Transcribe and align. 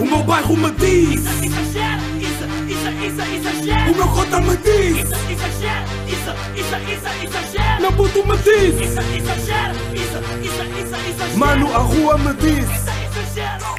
O 0.00 0.04
meu 0.04 0.22
bairro 0.22 0.56
me 0.56 0.70
diz 0.72 1.20
Isso, 1.20 1.44
exagera, 1.44 2.02
isso, 2.18 2.44
isso, 2.68 2.90
isso, 3.06 3.34
exagera. 3.34 3.90
O 3.90 3.96
meu 3.96 4.08
cota 4.08 4.40
me 4.40 4.56
diz 4.58 4.96
Isso, 4.98 5.32
exagera, 5.32 5.84
isso, 6.06 6.30
isso, 6.60 6.76
isso, 6.92 7.24
exagera. 7.24 7.80
Meu 7.80 7.92
puto 7.92 8.26
me 8.26 8.36
diz 8.36 8.80
Isso, 8.80 9.00
exagera, 9.16 9.74
isso, 9.94 10.18
isso, 10.42 10.62
isso, 10.80 11.08
exagera. 11.10 11.36
Mano, 11.36 11.74
a 11.74 11.78
rua 11.78 12.18
me 12.18 12.34
diz 12.34 12.64
Isso, 12.64 12.70
isso, 12.70 13.18
exagera. 13.18 13.78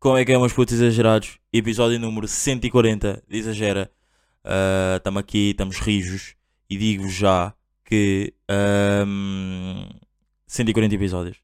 Como 0.00 0.16
é 0.16 0.24
que 0.24 0.32
é, 0.32 0.38
meus 0.38 0.54
putos 0.54 0.74
exagerados? 0.74 1.38
Episódio 1.52 2.00
número 2.00 2.26
140 2.26 3.22
de 3.28 3.36
Exagera. 3.36 3.90
Estamos 4.96 5.20
aqui, 5.20 5.50
estamos 5.50 5.76
rijos. 5.78 6.34
E 6.70 6.78
digo-vos 6.78 7.12
já 7.12 7.52
que. 7.84 8.32
ahm, 8.48 9.86
140 10.46 10.94
episódios. 10.94 11.36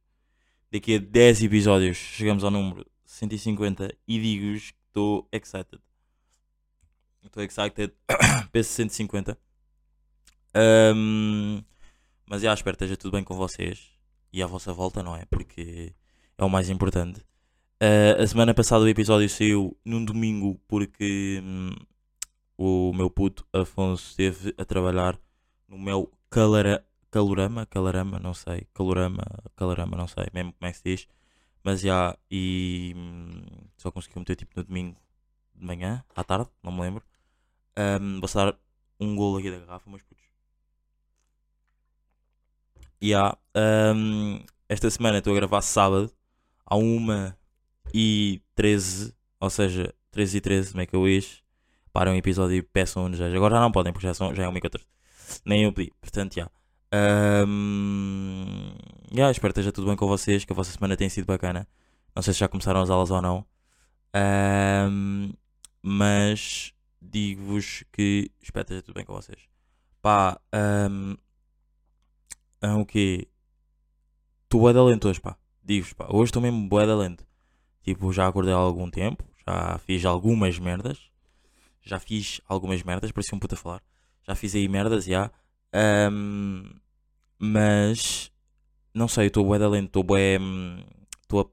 Daqui 0.72 0.94
a 0.94 0.98
10 0.98 1.42
episódios 1.42 1.98
chegamos 1.98 2.44
ao 2.44 2.50
número 2.50 2.86
150. 3.16 3.94
E 4.06 4.18
digo-vos 4.18 4.70
que 4.70 4.78
estou 4.88 5.28
excited. 5.32 5.80
Estou 7.24 7.42
excited 7.42 7.92
para 8.06 8.60
esse 8.60 8.70
150. 8.70 9.38
Ahm, 10.54 11.62
mas 12.26 12.42
já 12.42 12.52
espero 12.52 12.76
que 12.76 12.84
esteja 12.84 12.96
tudo 12.96 13.12
bem 13.12 13.24
com 13.24 13.34
vocês. 13.34 13.90
E 14.32 14.42
à 14.42 14.46
vossa 14.46 14.72
volta, 14.72 15.02
não 15.02 15.16
é? 15.16 15.24
Porque 15.26 15.94
é 16.36 16.44
o 16.44 16.50
mais 16.50 16.68
importante. 16.68 17.20
Uh, 17.82 18.22
a 18.22 18.26
semana 18.26 18.54
passada 18.54 18.84
o 18.84 18.88
episódio 18.88 19.28
saiu 19.28 19.76
num 19.84 20.02
domingo 20.04 20.58
porque 20.66 21.42
hum, 21.42 21.74
o 22.56 22.92
meu 22.94 23.10
puto 23.10 23.46
Afonso 23.52 24.10
esteve 24.10 24.54
a 24.56 24.64
trabalhar 24.64 25.18
no 25.68 25.78
meu 25.78 26.10
calara, 26.30 26.86
calorama, 27.10 27.66
calarama, 27.66 28.18
não 28.18 28.32
sei, 28.32 28.66
calorama, 28.72 29.24
calorama, 29.54 29.96
não 29.96 30.08
sei 30.08 30.26
mesmo 30.32 30.54
como 30.54 30.68
é 30.68 30.72
que 30.72 30.78
se 30.78 30.84
diz, 30.84 31.08
mas 31.66 31.80
já, 31.80 32.16
e 32.30 32.94
hum, 32.96 33.42
só 33.76 33.90
consegui 33.90 34.16
meter 34.20 34.36
tipo 34.36 34.52
no 34.54 34.62
domingo 34.62 34.96
de 35.52 35.66
manhã, 35.66 36.04
à 36.14 36.22
tarde, 36.22 36.48
não 36.62 36.70
me 36.70 36.80
lembro. 36.80 37.02
Um, 37.76 38.20
vou 38.20 38.30
dar 38.32 38.56
um 39.00 39.16
golo 39.16 39.38
aqui 39.38 39.50
da 39.50 39.58
garrafa, 39.58 39.90
meus 39.90 40.00
putos. 40.04 40.22
E 43.00 43.12
há, 43.12 43.36
hum, 43.96 44.44
esta 44.68 44.88
semana 44.88 45.18
estou 45.18 45.32
a 45.32 45.36
gravar 45.36 45.60
sábado, 45.60 46.12
à 46.64 46.76
uma 46.76 47.36
e 47.92 48.40
13, 48.54 49.12
ou 49.40 49.50
seja, 49.50 49.92
13 50.12 50.36
e 50.36 50.40
13, 50.40 50.70
como 50.70 50.82
é 50.82 50.86
que 50.86 50.94
eu 50.94 51.08
is? 51.08 51.42
Para 51.92 52.12
um 52.12 52.14
episódio 52.14 52.56
e 52.56 52.62
peçam 52.62 53.06
um 53.06 53.10
desejo. 53.10 53.36
Agora 53.36 53.56
já 53.56 53.60
não 53.60 53.72
podem, 53.72 53.92
porque 53.92 54.06
já, 54.06 54.14
são, 54.14 54.32
já 54.32 54.44
é 54.44 54.48
uma 54.48 54.58
e 54.58 54.60
14. 54.60 54.86
Nem 55.44 55.64
eu 55.64 55.72
pedi, 55.72 55.92
portanto, 56.00 56.36
já. 56.36 56.48
Ahm, 56.92 58.76
já, 59.12 59.30
espero 59.30 59.52
que 59.52 59.60
esteja 59.60 59.72
tudo 59.72 59.86
bem 59.86 59.96
com 59.96 60.06
vocês, 60.06 60.44
que 60.44 60.52
a 60.52 60.56
vossa 60.56 60.72
semana 60.72 60.96
tenha 60.96 61.10
sido 61.10 61.26
bacana. 61.26 61.66
Não 62.14 62.22
sei 62.22 62.32
se 62.32 62.40
já 62.40 62.48
começaram 62.48 62.80
as 62.80 62.90
aulas 62.90 63.10
ou 63.10 63.20
não. 63.20 63.46
Ahm, 64.14 65.32
mas 65.82 66.72
digo-vos 67.00 67.84
que 67.92 68.30
espero 68.40 68.64
que 68.64 68.72
esteja 68.72 68.82
tudo 68.82 68.94
bem 68.94 69.04
com 69.04 69.12
vocês. 69.12 69.48
Pá, 70.00 70.40
ahm, 70.52 71.14
ah, 72.60 72.76
o 72.76 72.86
quê? 72.86 73.28
Estou 74.44 74.60
bué 74.60 74.72
de 74.72 74.78
lento 74.80 75.08
hoje, 75.08 75.20
pá. 75.20 75.36
Digo-vos, 75.62 75.92
pá. 75.92 76.06
Hoje 76.10 76.30
estou 76.30 76.42
mesmo 76.42 76.68
bué 76.68 76.86
de 76.86 76.94
lento. 76.94 77.26
Tipo, 77.82 78.12
já 78.12 78.26
acordei 78.26 78.54
há 78.54 78.56
algum 78.56 78.90
tempo, 78.90 79.24
já 79.46 79.78
fiz 79.78 80.04
algumas 80.04 80.58
merdas. 80.58 81.10
Já 81.82 82.00
fiz 82.00 82.40
algumas 82.48 82.82
merdas, 82.82 83.12
parecia 83.12 83.36
um 83.36 83.38
puto 83.38 83.54
a 83.54 83.58
falar. 83.58 83.82
Já 84.26 84.34
fiz 84.34 84.54
aí 84.54 84.66
merdas, 84.68 85.04
já. 85.04 85.30
Ahm, 85.72 86.64
mas, 87.38 88.32
não 88.96 89.08
sei, 89.08 89.26
estou 89.28 89.44
bué 89.44 89.58
da 89.58 89.68
lento, 89.68 89.86
estou 89.88 90.02
bué... 90.02 90.38
Estou 91.22 91.40
a- 91.40 91.50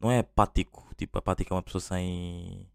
Não 0.00 0.10
é 0.10 0.20
apático, 0.20 0.88
tipo, 0.96 1.18
apático 1.18 1.52
é 1.52 1.56
uma 1.56 1.62
pessoa 1.62 1.80
sem... 1.80 2.66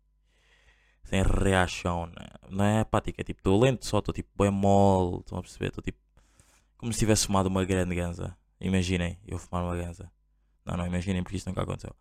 Sem 1.03 1.23
reação, 1.23 2.05
né? 2.07 2.27
não 2.49 2.63
é 2.63 2.79
apático, 2.81 3.19
é 3.19 3.23
tipo, 3.23 3.39
estou 3.39 3.59
lento 3.59 3.85
só, 3.85 3.99
estou 3.99 4.13
tipo 4.13 4.29
bué 4.35 4.49
mole, 4.49 5.19
estão 5.19 5.37
a 5.37 5.41
perceber? 5.41 5.67
Estou 5.67 5.83
tipo... 5.83 5.97
Como 6.77 6.91
se 6.94 7.00
tivesse 7.00 7.25
fumado 7.27 7.50
uma 7.50 7.63
grande 7.66 7.95
ganza. 7.95 8.35
Imaginem, 8.59 9.17
eu 9.27 9.38
fumar 9.38 9.63
uma 9.63 9.75
ganza. 9.75 10.11
Não, 10.66 10.77
não 10.77 10.85
imaginem 10.85 11.23
porque 11.23 11.38
isto 11.38 11.47
nunca 11.47 11.63
aconteceu. 11.63 11.95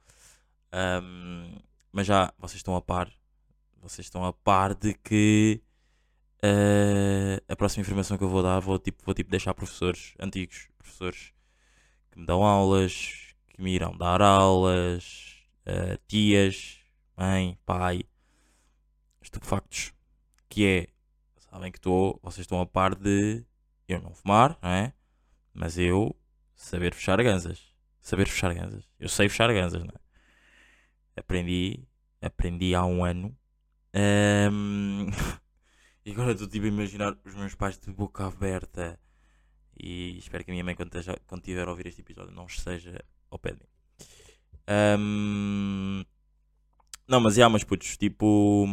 Ahm, 0.72 1.58
mas 1.92 2.06
já, 2.06 2.32
vocês 2.38 2.56
estão 2.56 2.76
a 2.76 2.82
par. 2.82 3.10
Vocês 3.82 4.06
estão 4.06 4.24
a 4.24 4.32
par 4.32 4.74
de 4.74 4.94
que 4.94 5.62
eh, 6.42 7.42
a 7.48 7.56
próxima 7.56 7.82
informação 7.82 8.16
que 8.18 8.24
eu 8.24 8.28
vou 8.28 8.42
dar 8.42 8.60
vou 8.60 8.78
tipo, 8.78 9.02
vou 9.04 9.14
tipo 9.14 9.30
deixar 9.30 9.54
professores 9.54 10.14
antigos, 10.18 10.68
professores 10.78 11.32
que 12.10 12.18
me 12.18 12.26
dão 12.26 12.44
aulas, 12.44 13.34
que 13.48 13.62
me 13.62 13.74
irão 13.74 13.96
dar 13.96 14.20
aulas, 14.22 15.44
eh, 15.66 15.98
tias, 16.08 16.78
mãe, 17.16 17.58
pai, 17.64 18.02
estupefactos. 19.22 19.92
Que 20.48 20.66
é, 20.66 20.88
sabem 21.36 21.70
que 21.70 21.78
estou, 21.78 22.18
vocês 22.22 22.44
estão 22.44 22.60
a 22.60 22.66
par 22.66 22.94
de 22.94 23.44
eu 23.88 24.00
não 24.00 24.14
fumar, 24.14 24.58
não 24.62 24.70
é? 24.70 24.92
Mas 25.52 25.78
eu 25.78 26.16
saber 26.54 26.94
fechar 26.94 27.22
ganzas. 27.22 27.74
Saber 28.00 28.28
fechar 28.28 28.54
ganzas. 28.54 28.88
Eu 28.98 29.08
sei 29.08 29.28
fechar 29.28 29.52
ganzas, 29.52 29.82
não 29.82 29.94
é? 29.94 31.20
Aprendi, 31.20 31.86
aprendi 32.20 32.74
há 32.74 32.84
um 32.84 33.04
ano. 33.04 33.36
Ahm, 33.92 35.10
e 36.04 36.12
agora 36.12 36.32
estou 36.32 36.48
tipo 36.48 36.64
a 36.66 36.68
imaginar 36.68 37.16
os 37.24 37.34
meus 37.34 37.54
pais 37.54 37.78
de 37.78 37.92
boca 37.92 38.26
aberta. 38.26 38.98
E 39.82 40.18
espero 40.18 40.44
que 40.44 40.50
a 40.50 40.54
minha 40.54 40.64
mãe, 40.64 40.74
quando, 40.74 40.88
esteja, 40.88 41.16
quando 41.26 41.42
tiver 41.42 41.66
a 41.66 41.70
ouvir 41.70 41.86
este 41.86 42.00
episódio, 42.00 42.32
não 42.34 42.46
esteja 42.46 43.02
ao 43.30 43.38
pé 43.38 43.52
de 43.52 43.58
mim. 43.60 43.68
Ahm, 44.66 46.04
não, 47.08 47.20
mas 47.20 47.34
já, 47.34 47.48
mas 47.48 47.64
putos, 47.64 47.96
tipo, 47.96 48.66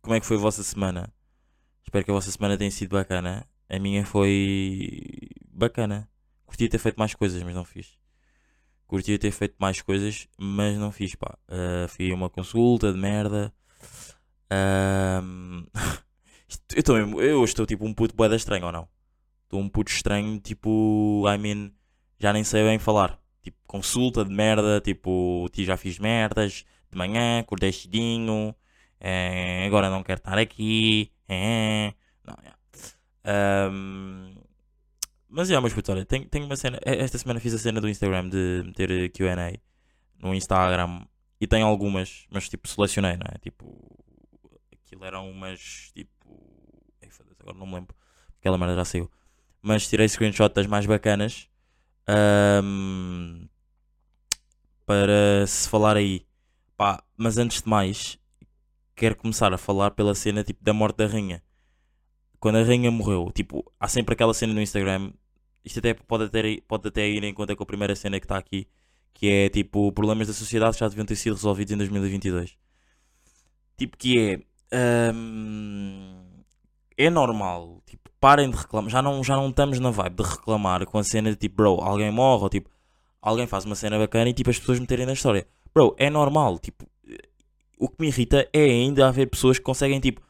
como 0.00 0.14
é 0.14 0.20
que 0.20 0.26
foi 0.26 0.36
a 0.36 0.40
vossa 0.40 0.62
semana? 0.62 1.12
Espero 1.84 2.04
que 2.04 2.10
a 2.10 2.14
vossa 2.14 2.30
semana 2.30 2.56
tenha 2.56 2.70
sido 2.70 2.90
bacana. 2.92 3.46
A 3.68 3.78
minha 3.78 4.04
foi 4.06 5.00
bacana. 5.52 6.08
Curtia 6.46 6.68
ter 6.68 6.78
feito 6.78 6.96
mais 6.98 7.14
coisas, 7.14 7.42
mas 7.42 7.54
não 7.54 7.64
fiz. 7.64 7.98
Curtia 8.86 9.18
ter 9.18 9.30
feito 9.32 9.56
mais 9.58 9.80
coisas, 9.82 10.28
mas 10.38 10.78
não 10.78 10.92
fiz, 10.92 11.14
pá. 11.14 11.36
Ah, 11.48 11.86
fui 11.88 12.12
uma 12.12 12.30
consulta 12.30 12.92
de 12.92 12.98
merda. 12.98 13.52
Isto- 16.48 16.92
eu, 16.92 16.94
mesmo- 17.06 17.20
eu 17.20 17.44
estou 17.44 17.66
tipo 17.66 17.84
um 17.86 17.92
puto 17.94 18.14
boeda 18.14 18.36
estranho 18.36 18.66
ou 18.66 18.72
não? 18.72 18.88
Estou 19.54 19.62
um 19.62 19.68
puto 19.68 19.92
estranho, 19.92 20.40
tipo, 20.40 21.24
I 21.32 21.38
mean, 21.38 21.70
já 22.18 22.32
nem 22.32 22.42
sei 22.42 22.64
bem 22.64 22.76
falar. 22.76 23.20
Tipo, 23.40 23.56
consulta 23.68 24.24
de 24.24 24.34
merda, 24.34 24.80
tipo, 24.80 25.48
ti 25.52 25.64
já 25.64 25.76
fiz 25.76 25.96
merdas 26.00 26.64
de 26.90 26.98
manhã, 26.98 27.38
acordei 27.38 27.70
cedinho, 27.72 28.52
eh, 28.98 29.64
agora 29.66 29.88
não 29.90 30.02
quero 30.02 30.18
estar 30.18 30.36
aqui. 30.38 31.12
eh, 31.28 31.92
não, 32.24 32.34
yeah. 32.42 32.58
Ahm, 33.24 34.34
mas 35.28 35.48
já, 35.48 35.60
mas 35.60 35.72
puto, 35.72 35.92
olha, 35.92 36.04
tenho, 36.04 36.26
tenho 36.28 36.46
uma 36.46 36.56
cena. 36.56 36.78
eh, 36.84 36.96
Esta 37.04 37.18
semana 37.18 37.38
fiz 37.40 37.54
a 37.54 37.58
cena 37.58 37.80
do 37.80 37.88
Instagram 37.88 38.28
de 38.30 38.62
meter 38.66 39.10
QA 39.12 39.52
no 40.18 40.34
Instagram 40.34 41.06
e 41.40 41.46
tenho 41.46 41.66
algumas, 41.66 42.26
mas 42.30 42.48
tipo, 42.48 42.66
selecionei, 42.68 43.16
não 43.16 43.26
é? 43.32 43.38
Tipo, 43.38 43.66
aquilo 44.72 45.04
eram 45.04 45.30
umas 45.30 45.92
tipo. 45.94 46.14
Agora 47.40 47.56
não 47.58 47.66
me 47.66 47.74
lembro. 47.74 47.94
Aquela 48.40 48.58
merda 48.58 48.74
já 48.76 48.84
saiu. 48.84 49.10
Mas 49.66 49.88
tirei 49.88 50.06
screenshot 50.06 50.52
das 50.54 50.66
mais 50.66 50.84
bacanas 50.84 51.48
ahm, 52.06 53.48
para 54.84 55.46
se 55.46 55.66
falar 55.66 55.96
aí. 55.96 56.26
Pá, 56.76 57.02
mas 57.16 57.38
antes 57.38 57.62
de 57.62 57.68
mais, 57.68 58.18
quero 58.94 59.16
começar 59.16 59.54
a 59.54 59.58
falar 59.58 59.92
pela 59.92 60.14
cena 60.14 60.44
tipo 60.44 60.62
da 60.62 60.74
morte 60.74 60.96
da 60.98 61.06
rainha. 61.06 61.42
Quando 62.38 62.58
a 62.58 62.62
rainha 62.62 62.90
morreu, 62.90 63.32
tipo, 63.34 63.64
há 63.80 63.88
sempre 63.88 64.12
aquela 64.12 64.34
cena 64.34 64.52
no 64.52 64.60
Instagram. 64.60 65.12
Isto 65.64 65.78
até 65.78 65.94
pode 65.94 66.24
até, 66.24 66.60
pode 66.68 66.88
até 66.88 67.08
ir 67.08 67.24
em 67.24 67.32
conta 67.32 67.56
com 67.56 67.62
a 67.62 67.66
primeira 67.66 67.96
cena 67.96 68.20
que 68.20 68.26
está 68.26 68.36
aqui, 68.36 68.68
que 69.14 69.28
é 69.30 69.48
tipo, 69.48 69.90
problemas 69.92 70.26
da 70.28 70.34
sociedade 70.34 70.76
já 70.78 70.88
deviam 70.88 71.06
ter 71.06 71.16
sido 71.16 71.36
resolvidos 71.36 71.72
em 71.72 71.78
2022. 71.78 72.54
Tipo, 73.78 73.96
que 73.96 74.18
é. 74.18 75.08
ahm, 75.10 76.42
é 76.98 77.08
normal, 77.08 77.82
tipo, 77.86 78.03
parem 78.24 78.48
de 78.48 78.56
reclamar. 78.56 78.90
Já 78.90 79.02
não, 79.02 79.22
já 79.22 79.36
não 79.36 79.50
estamos 79.50 79.78
na 79.78 79.90
vibe 79.90 80.22
de 80.22 80.22
reclamar 80.22 80.86
com 80.86 80.96
a 80.96 81.04
cena 81.04 81.28
de 81.28 81.36
tipo, 81.36 81.56
bro, 81.56 81.78
alguém 81.82 82.10
morre 82.10 82.44
ou 82.44 82.48
tipo, 82.48 82.70
alguém 83.20 83.46
faz 83.46 83.66
uma 83.66 83.74
cena 83.74 83.98
bacana 83.98 84.30
e 84.30 84.32
tipo 84.32 84.48
as 84.48 84.58
pessoas 84.58 84.80
meterem 84.80 85.04
na 85.04 85.12
história. 85.12 85.46
Bro, 85.74 85.94
é 85.98 86.08
normal, 86.08 86.58
tipo, 86.58 86.86
o 87.78 87.86
que 87.86 87.96
me 88.00 88.06
irrita 88.08 88.48
é 88.50 88.64
ainda 88.64 89.06
haver 89.06 89.28
pessoas 89.28 89.58
que 89.58 89.64
conseguem 89.64 90.00
tipo 90.00 90.22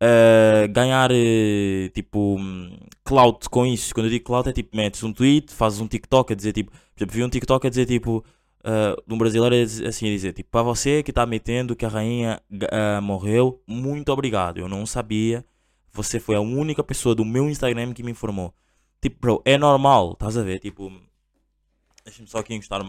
uh, 0.00 0.68
ganhar 0.72 1.10
uh, 1.10 1.88
tipo 1.92 2.36
hum, 2.38 2.78
clout 3.02 3.50
com 3.50 3.66
isso. 3.66 3.92
Quando 3.92 4.06
eu 4.06 4.10
digo 4.10 4.24
clout 4.24 4.48
é 4.48 4.52
tipo, 4.52 4.76
metes 4.76 5.02
um 5.02 5.12
tweet, 5.12 5.52
fazes 5.52 5.80
um 5.80 5.88
TikTok 5.88 6.32
a 6.32 6.36
dizer 6.36 6.52
tipo, 6.52 6.70
por 6.70 6.78
exemplo, 6.96 7.16
vi 7.16 7.24
um 7.24 7.28
TikTok 7.28 7.66
a 7.66 7.70
dizer 7.70 7.86
tipo, 7.86 8.24
uh, 8.60 9.02
de 9.04 9.12
um 9.12 9.18
brasileiro 9.18 9.56
assim 9.84 10.06
a 10.06 10.10
dizer 10.10 10.32
tipo, 10.32 10.48
para 10.48 10.62
você 10.62 11.02
que 11.02 11.10
está 11.10 11.26
metendo 11.26 11.74
que 11.74 11.84
a 11.84 11.88
rainha 11.88 12.40
morreu, 13.02 13.60
muito 13.66 14.12
obrigado. 14.12 14.58
Eu 14.58 14.68
não 14.68 14.86
sabia. 14.86 15.44
Você 15.92 16.20
foi 16.20 16.36
a 16.36 16.40
única 16.40 16.82
pessoa 16.84 17.14
do 17.14 17.24
meu 17.24 17.48
Instagram 17.48 17.92
que 17.92 18.02
me 18.02 18.12
informou. 18.12 18.54
Tipo, 19.00 19.18
bro, 19.20 19.42
é 19.44 19.56
normal, 19.58 20.12
estás 20.12 20.36
a 20.36 20.42
ver? 20.42 20.58
Tipo, 20.60 20.92
deixa-me 22.04 22.28
só 22.28 22.38
aqui 22.38 22.54
encostar. 22.54 22.80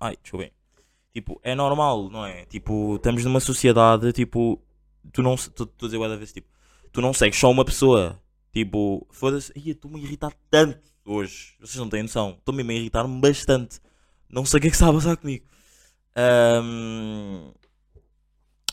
Ai, 0.00 0.16
deixa 0.22 0.36
eu 0.36 0.40
ver. 0.40 0.52
Tipo, 1.12 1.40
é 1.42 1.54
normal, 1.54 2.08
não 2.08 2.24
é? 2.24 2.44
Tipo, 2.46 2.96
estamos 2.96 3.24
numa 3.24 3.40
sociedade, 3.40 4.12
tipo, 4.12 4.62
tu 5.12 5.22
não. 5.22 5.34
Estou 5.34 5.66
a 5.66 5.84
dizer 5.84 5.98
da 5.98 6.16
vez, 6.16 6.32
tipo, 6.32 6.48
tu 6.92 7.00
não 7.00 7.12
segues 7.12 7.38
só 7.38 7.50
uma 7.50 7.64
pessoa. 7.64 8.20
Tipo, 8.52 9.06
foda-se, 9.10 9.52
estou-me 9.56 10.00
a 10.00 10.02
irritar 10.02 10.32
tanto 10.50 10.90
hoje. 11.04 11.56
Vocês 11.60 11.76
não 11.76 11.88
têm 11.88 12.02
noção. 12.02 12.36
Estou-me 12.38 12.62
a 12.62 12.76
irritar-me 12.76 13.20
bastante. 13.20 13.80
Não 14.28 14.44
sei 14.44 14.58
o 14.58 14.60
que 14.60 14.68
é 14.68 14.70
que 14.70 14.76
está 14.76 14.88
a 14.88 14.92
passar 14.92 15.16
comigo. 15.16 15.44
Ahm, 16.16 17.52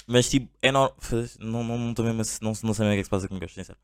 mas 0.08 0.30
tipo, 0.30 0.50
é 0.62 0.72
normal. 0.72 0.96
Não, 1.40 1.64
não, 1.64 1.80
não, 1.80 2.12
a- 2.12 2.14
não, 2.42 2.54
não 2.64 2.74
sei 2.74 2.86
bem 2.86 2.94
o 2.94 2.94
que 2.94 2.94
é 2.94 2.98
que 2.98 3.04
se 3.04 3.10
passa 3.10 3.28
comigo, 3.28 3.46
hoje, 3.46 3.54
sincero. 3.56 3.78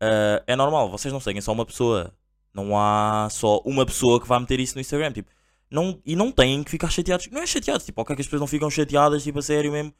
Ah, 0.00 0.42
é 0.46 0.56
normal, 0.56 0.90
vocês 0.90 1.12
não 1.12 1.20
seguem 1.20 1.40
só 1.42 1.52
uma 1.52 1.66
pessoa. 1.66 2.12
Não 2.54 2.76
há 2.76 3.28
só 3.30 3.58
uma 3.64 3.84
pessoa 3.86 4.20
que 4.20 4.26
vai 4.26 4.40
meter 4.40 4.58
isso 4.58 4.74
no 4.74 4.80
Instagram. 4.80 5.12
Tipo, 5.12 5.30
não, 5.70 6.00
e 6.04 6.16
não 6.16 6.32
têm 6.32 6.64
que 6.64 6.70
ficar 6.70 6.90
chateados. 6.90 7.28
Não 7.30 7.42
é 7.42 7.46
chateados, 7.46 7.84
tipo, 7.84 8.00
ok, 8.00 8.16
que 8.16 8.22
as 8.22 8.26
pessoas 8.26 8.40
não 8.40 8.46
ficam 8.46 8.70
chateadas, 8.70 9.22
tipo, 9.22 9.38
a 9.38 9.42
sério 9.42 9.70
mesmo. 9.70 9.92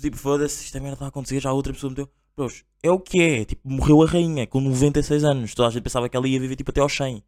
Tipo, 0.00 0.16
foda-se, 0.16 0.64
isto 0.64 0.76
é 0.76 0.80
merda 0.80 0.94
está 0.94 1.04
a 1.04 1.08
acontecer, 1.08 1.40
já 1.40 1.52
outra 1.52 1.72
pessoa 1.72 1.90
meteu. 1.90 2.08
Bros, 2.36 2.64
é 2.82 2.90
o 2.90 2.98
que 2.98 3.22
é. 3.22 3.44
Tipo, 3.44 3.60
morreu 3.68 4.02
a 4.02 4.06
rainha 4.06 4.46
com 4.46 4.60
96 4.60 5.22
anos. 5.24 5.54
Toda 5.54 5.68
a 5.68 5.70
gente 5.70 5.82
pensava 5.82 6.08
que 6.08 6.16
ela 6.16 6.26
ia 6.26 6.40
viver 6.40 6.56
tipo 6.56 6.70
até 6.70 6.80
aos 6.80 6.94
100. 6.96 7.22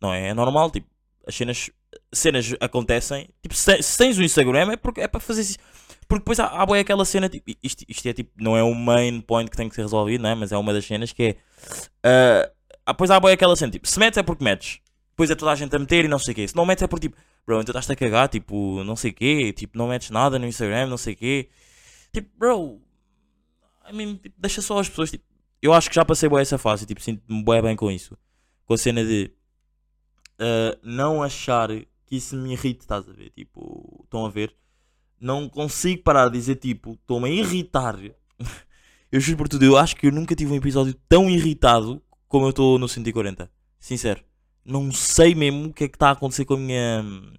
Não 0.00 0.12
é? 0.12 0.28
É 0.28 0.34
normal, 0.34 0.70
tipo, 0.70 0.88
as 1.26 1.34
cenas, 1.34 1.70
cenas 2.12 2.54
acontecem. 2.60 3.28
Tipo, 3.42 3.54
se, 3.54 3.96
tens 3.98 4.18
o 4.18 4.22
Instagram 4.22 4.72
é, 4.72 4.76
porque, 4.76 5.00
é 5.02 5.08
para 5.08 5.20
fazer. 5.20 5.56
Porque 6.18 6.24
depois 6.24 6.40
há, 6.40 6.46
há 6.46 6.66
bué 6.66 6.80
aquela 6.80 7.04
cena, 7.04 7.28
tipo, 7.28 7.52
isto, 7.62 7.84
isto 7.88 8.08
é 8.08 8.12
tipo, 8.12 8.30
não 8.36 8.56
é 8.56 8.62
o 8.62 8.74
main 8.74 9.20
point 9.20 9.50
que 9.50 9.56
tem 9.56 9.68
que 9.68 9.74
ser 9.74 9.82
resolvido, 9.82 10.22
não 10.22 10.30
é? 10.30 10.34
Mas 10.34 10.52
é 10.52 10.56
uma 10.56 10.72
das 10.72 10.84
cenas 10.84 11.12
que 11.12 11.22
é. 11.22 11.36
ah, 12.02 12.50
ah, 12.86 12.92
depois 12.92 13.10
há 13.10 13.20
bué 13.20 13.32
aquela 13.32 13.56
cena, 13.56 13.72
tipo, 13.72 13.88
se 13.88 13.98
metes 13.98 14.18
é 14.18 14.22
porque 14.22 14.44
metes. 14.44 14.80
Depois 15.10 15.30
é 15.30 15.34
toda 15.34 15.52
a 15.52 15.54
gente 15.54 15.74
a 15.74 15.78
meter 15.78 16.04
e 16.04 16.08
não 16.08 16.18
sei 16.18 16.32
o 16.32 16.34
quê. 16.34 16.48
Se 16.48 16.56
não 16.56 16.66
metes 16.66 16.82
é 16.82 16.86
porque 16.86 17.08
tipo, 17.08 17.20
bro, 17.46 17.60
então 17.60 17.72
estás-te 17.72 17.92
a 17.92 17.96
cagar, 17.96 18.28
tipo, 18.28 18.82
não 18.84 18.96
sei 18.96 19.10
o 19.10 19.14
quê, 19.14 19.52
tipo, 19.52 19.78
não 19.78 19.88
metes 19.88 20.10
nada 20.10 20.38
no 20.38 20.46
Instagram, 20.46 20.86
não 20.86 20.96
sei 20.96 21.14
o 21.14 21.16
quê. 21.16 21.48
Tipo, 22.12 22.30
bro, 22.36 22.80
I 23.90 23.94
mean, 23.94 24.16
tipo, 24.16 24.34
deixa 24.38 24.60
só 24.62 24.78
as 24.78 24.88
pessoas, 24.88 25.10
tipo, 25.10 25.24
eu 25.62 25.72
acho 25.72 25.88
que 25.88 25.96
já 25.96 26.04
passei 26.04 26.28
bué 26.28 26.42
essa 26.42 26.58
fase, 26.58 26.86
tipo, 26.86 27.00
sinto-me 27.00 27.42
bué 27.42 27.62
bem 27.62 27.76
com 27.76 27.90
isso. 27.90 28.16
Com 28.66 28.74
a 28.74 28.78
cena 28.78 29.04
de 29.04 29.30
ah, 30.38 30.76
não 30.82 31.22
achar 31.22 31.68
que 32.06 32.16
isso 32.16 32.36
me 32.36 32.52
irrite, 32.52 32.80
estás 32.80 33.08
a 33.08 33.12
ver? 33.12 33.30
Tipo, 33.30 34.00
estão 34.04 34.26
a 34.26 34.30
ver? 34.30 34.54
Não 35.24 35.48
consigo 35.48 36.02
parar 36.02 36.28
de 36.28 36.36
dizer, 36.36 36.56
tipo, 36.56 36.98
estou-me 37.00 37.30
a 37.30 37.32
irritar. 37.32 37.96
eu 39.10 39.18
juro 39.18 39.38
por 39.38 39.48
tudo, 39.48 39.64
eu 39.64 39.78
acho 39.78 39.96
que 39.96 40.08
eu 40.08 40.12
nunca 40.12 40.36
tive 40.36 40.52
um 40.52 40.56
episódio 40.56 40.92
tão 41.08 41.30
irritado 41.30 42.02
como 42.28 42.44
eu 42.44 42.50
estou 42.50 42.78
no 42.78 42.86
140. 42.86 43.50
Sincero. 43.80 44.22
Não 44.62 44.92
sei 44.92 45.34
mesmo 45.34 45.68
o 45.68 45.72
que 45.72 45.84
é 45.84 45.88
que 45.88 45.96
está 45.96 46.08
a 46.08 46.12
acontecer 46.12 46.44
com 46.44 46.52
a 46.52 46.58
minha 46.58 47.00
hum, 47.02 47.32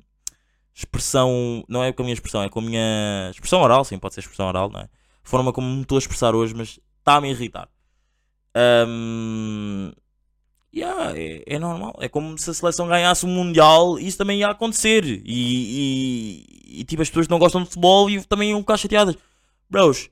expressão. 0.73 1.63
Não 1.69 1.83
é 1.83 1.93
com 1.93 2.01
a 2.01 2.05
minha 2.05 2.15
expressão, 2.15 2.41
é 2.41 2.49
com 2.49 2.57
a 2.57 2.63
minha 2.63 3.29
expressão 3.29 3.61
oral, 3.61 3.85
sim, 3.85 3.99
pode 3.99 4.15
ser 4.15 4.21
expressão 4.21 4.47
oral, 4.47 4.67
não 4.67 4.79
é? 4.79 4.89
Forma 5.21 5.53
como 5.53 5.67
me 5.67 5.83
estou 5.83 5.97
a 5.97 5.99
expressar 5.99 6.33
hoje, 6.33 6.55
mas 6.55 6.79
está-me 6.97 7.27
a 7.27 7.31
irritar. 7.31 7.69
Hum, 8.88 9.91
yeah, 10.75 11.18
é, 11.18 11.44
é 11.45 11.60
normal. 11.60 11.95
É 12.00 12.10
como 12.10 12.38
se 12.38 12.50
a 12.50 12.54
seleção 12.54 12.88
ganhasse 12.88 13.25
o 13.25 13.27
Mundial 13.27 14.00
e 14.00 14.07
isso 14.07 14.18
também 14.18 14.39
ia 14.39 14.50
acontecer. 14.50 15.06
E, 15.06 15.22
e, 15.25 16.80
e, 16.81 16.83
tipo, 16.83 17.01
as 17.01 17.10
pessoas 17.10 17.27
não 17.27 17.39
gostam 17.39 17.62
de 17.62 17.68
futebol 17.68 18.10
e 18.10 18.24
também 18.25 18.50
iam 18.50 18.60
ficar 18.60 18.77
chateadas. 18.77 19.16
Bros, 19.69 20.10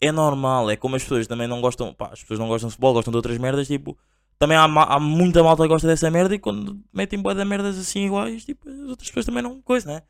é 0.00 0.12
normal. 0.12 0.70
É 0.70 0.76
como 0.76 0.96
as 0.96 1.02
pessoas 1.02 1.26
também 1.26 1.48
não 1.48 1.60
gostam. 1.60 1.92
Pá, 1.92 2.10
as 2.12 2.20
pessoas 2.20 2.38
não 2.38 2.48
gostam 2.48 2.68
de 2.68 2.74
futebol, 2.74 2.94
gostam 2.94 3.10
de 3.10 3.16
outras 3.16 3.36
merdas. 3.38 3.66
Tipo, 3.66 3.98
também 4.38 4.56
há, 4.56 4.64
há 4.64 4.98
muita 4.98 5.42
malta 5.42 5.62
que 5.64 5.68
gosta 5.68 5.86
dessa 5.86 6.10
merda 6.10 6.34
e 6.34 6.38
quando 6.38 6.80
metem 6.92 7.20
boa 7.20 7.34
de 7.34 7.44
merdas 7.44 7.78
assim 7.78 8.06
iguais, 8.06 8.44
tipo, 8.44 8.68
as 8.68 8.88
outras 8.88 9.08
pessoas 9.08 9.26
também 9.26 9.42
não. 9.42 9.60
Coisa, 9.60 9.86
né? 9.92 10.02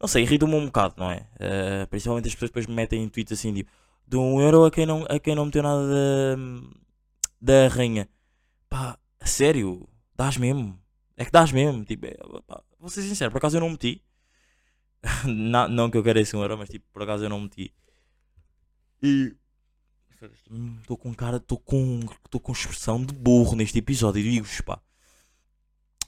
Não 0.00 0.06
sei, 0.06 0.22
irrita-me 0.22 0.54
um 0.54 0.66
bocado, 0.66 0.94
não 0.98 1.10
é? 1.10 1.26
Eh, 1.40 1.86
principalmente 1.86 2.28
as 2.28 2.34
pessoas 2.34 2.50
depois 2.50 2.66
me 2.66 2.74
metem 2.74 3.02
em 3.02 3.08
tweets 3.08 3.32
assim, 3.32 3.52
tipo, 3.52 3.70
de 4.06 4.16
um 4.16 4.40
euro 4.40 4.64
a 4.64 4.70
quem 4.70 4.86
não, 4.86 5.04
a 5.08 5.18
quem 5.18 5.34
não 5.34 5.46
meteu 5.46 5.62
nada 5.62 5.82
da, 5.88 6.36
da 7.40 7.68
rainha. 7.68 8.08
Pá, 8.68 8.98
a 9.24 9.26
sério, 9.26 9.88
dás 10.14 10.36
mesmo. 10.36 10.78
É 11.16 11.24
que 11.24 11.30
dás 11.30 11.50
mesmo. 11.50 11.84
Tipo, 11.84 12.06
é, 12.06 12.14
pá, 12.46 12.62
vou 12.78 12.90
ser 12.90 13.02
sincero, 13.02 13.30
por 13.30 13.38
acaso 13.38 13.56
eu 13.56 13.60
não 13.62 13.70
meti. 13.70 14.02
Na- 15.26 15.68
não 15.68 15.90
que 15.90 15.96
eu 15.96 16.02
queira 16.02 16.20
esse 16.20 16.36
um 16.36 16.42
euro, 16.42 16.58
mas 16.58 16.68
tipo, 16.68 16.86
por 16.92 17.02
acaso 17.02 17.24
eu 17.24 17.30
não 17.30 17.40
meti. 17.40 17.74
E. 19.02 19.34
Estou 20.80 20.96
com 20.96 21.12
cara, 21.14 21.36
estou 21.38 21.58
com, 21.58 22.00
estou 22.24 22.40
com 22.40 22.52
expressão 22.52 23.04
de 23.04 23.12
burro 23.14 23.54
neste 23.56 23.78
episódio, 23.78 24.22
digo-vos, 24.22 24.60
pá. 24.62 24.80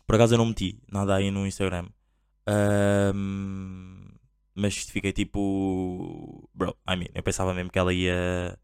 Por 0.07 0.15
acaso 0.15 0.35
eu 0.35 0.39
não 0.39 0.47
meti 0.47 0.81
nada 0.91 1.15
aí 1.17 1.31
no 1.31 1.47
Instagram. 1.47 1.89
Ahm, 2.47 4.09
mas 4.55 4.77
fiquei 4.77 5.13
tipo. 5.13 6.49
Bro, 6.55 6.77
I 6.89 6.97
mean, 6.97 7.09
eu 7.15 7.23
pensava 7.23 7.53
mesmo 7.55 7.71
que 7.71 7.79
ela 7.79 7.93
ia. 7.93 8.59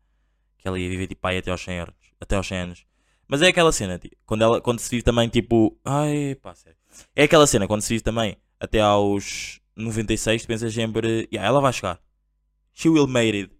Que 0.58 0.68
ela 0.68 0.78
ia 0.78 0.88
viver 0.88 1.06
tipo 1.08 1.26
aí 1.26 1.38
até 1.38 1.50
aos 1.50 1.60
100 1.62 1.80
anos. 1.80 1.94
Até 2.20 2.36
aos 2.36 2.46
100 2.46 2.58
anos. 2.58 2.86
Mas 3.32 3.40
é 3.40 3.48
aquela 3.48 3.72
cena, 3.72 3.98
tipo, 3.98 4.14
quando, 4.26 4.42
ela, 4.42 4.60
quando 4.60 4.78
se 4.78 4.90
vive 4.90 5.02
também 5.02 5.26
tipo. 5.26 5.74
Ai, 5.86 6.34
pá, 6.34 6.54
sério. 6.54 6.76
É 7.16 7.22
aquela 7.22 7.46
cena, 7.46 7.66
quando 7.66 7.80
se 7.80 7.88
vive 7.88 8.04
também 8.04 8.36
até 8.60 8.78
aos 8.78 9.58
96, 9.74 10.42
tu 10.42 10.46
pensas 10.46 10.74
sempre. 10.74 11.26
Yeah, 11.32 11.48
ela 11.48 11.58
vai 11.58 11.72
chegar. 11.72 11.98
She 12.74 12.90
will 12.90 13.06
make 13.06 13.34
it. 13.34 13.50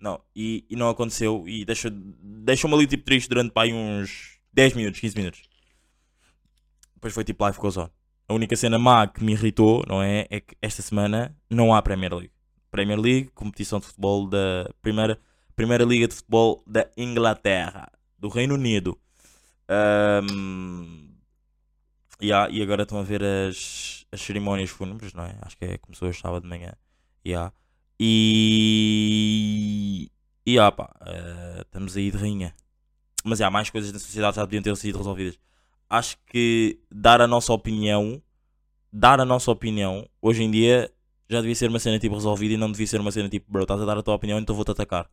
Não, 0.00 0.18
e, 0.34 0.64
e 0.70 0.74
não 0.74 0.88
aconteceu. 0.88 1.44
E 1.46 1.66
deixou-me 1.66 2.74
ali 2.74 2.86
tipo 2.86 3.04
triste 3.04 3.28
durante 3.28 3.50
pá, 3.52 3.66
uns 3.66 4.38
10 4.54 4.72
minutos, 4.72 4.98
15 4.98 5.16
minutos. 5.18 5.42
Depois 6.94 7.12
foi 7.12 7.22
tipo 7.22 7.46
life 7.46 7.60
goes 7.60 7.76
on. 7.76 7.90
A 8.28 8.32
única 8.32 8.56
cena 8.56 8.78
má 8.78 9.06
que 9.06 9.22
me 9.22 9.32
irritou, 9.32 9.84
não 9.86 10.02
é? 10.02 10.26
É 10.30 10.40
que 10.40 10.56
esta 10.62 10.80
semana 10.80 11.36
não 11.50 11.74
há 11.74 11.82
Premier 11.82 12.14
League. 12.14 12.32
Premier 12.70 12.98
League, 12.98 13.30
competição 13.34 13.78
de 13.78 13.88
futebol 13.88 14.26
da 14.26 14.70
primeira, 14.80 15.20
primeira 15.54 15.84
Liga 15.84 16.08
de 16.08 16.14
Futebol 16.14 16.64
da 16.66 16.88
Inglaterra, 16.96 17.92
do 18.18 18.30
Reino 18.30 18.54
Unido. 18.54 18.98
Ahm, 19.68 21.10
yeah, 22.22 22.50
e 22.50 22.62
agora 22.62 22.82
estão 22.84 22.98
a 22.98 23.02
ver 23.02 23.22
as, 23.22 24.06
as 24.10 24.20
cerimónias 24.20 24.70
fúnebres, 24.70 25.12
não 25.12 25.24
é? 25.24 25.36
Acho 25.42 25.56
que 25.58 25.64
é, 25.64 25.78
começou 25.78 26.08
hoje 26.08 26.20
sábado 26.20 26.42
de 26.42 26.48
manhã. 26.48 26.72
Yeah. 27.26 27.52
E. 28.00 28.90
E 30.46 30.58
ah, 30.58 30.72
pá, 30.72 30.90
eh, 31.06 31.62
estamos 31.62 31.96
aí 31.96 32.10
de 32.10 32.16
rainha. 32.16 32.54
Mas 33.24 33.40
há 33.40 33.50
mais 33.50 33.68
coisas 33.70 33.92
na 33.92 33.98
sociedade 33.98 34.36
já 34.36 34.44
deviam 34.44 34.62
ter 34.62 34.74
sido 34.76 34.98
resolvidas. 34.98 35.38
Acho 35.90 36.16
que 36.26 36.80
dar 36.90 37.20
a 37.20 37.26
nossa 37.26 37.52
opinião, 37.52 38.22
dar 38.92 39.20
a 39.20 39.24
nossa 39.24 39.50
opinião, 39.50 40.08
hoje 40.22 40.42
em 40.42 40.50
dia 40.50 40.90
já 41.28 41.40
devia 41.40 41.54
ser 41.54 41.68
uma 41.68 41.78
cena 41.78 41.98
tipo 41.98 42.14
resolvida 42.14 42.54
e 42.54 42.56
não 42.56 42.72
devia 42.72 42.86
ser 42.86 43.00
uma 43.00 43.12
cena 43.12 43.28
tipo, 43.28 43.50
bro, 43.52 43.62
estás 43.62 43.80
a 43.80 43.84
dar 43.84 43.98
a 43.98 44.02
tua 44.02 44.14
opinião 44.14 44.38
então 44.38 44.54
vou-te 44.54 44.70
atacar. 44.70 45.10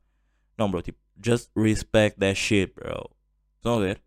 Não, 0.57 0.71
bro, 0.71 0.81
tipo, 0.81 0.97
just 1.23 1.51
respect 1.55 2.19
that 2.19 2.35
shit, 2.35 2.73
bro. 2.73 3.09
Estão 3.57 3.75
a 3.77 3.79
ver? 3.79 4.01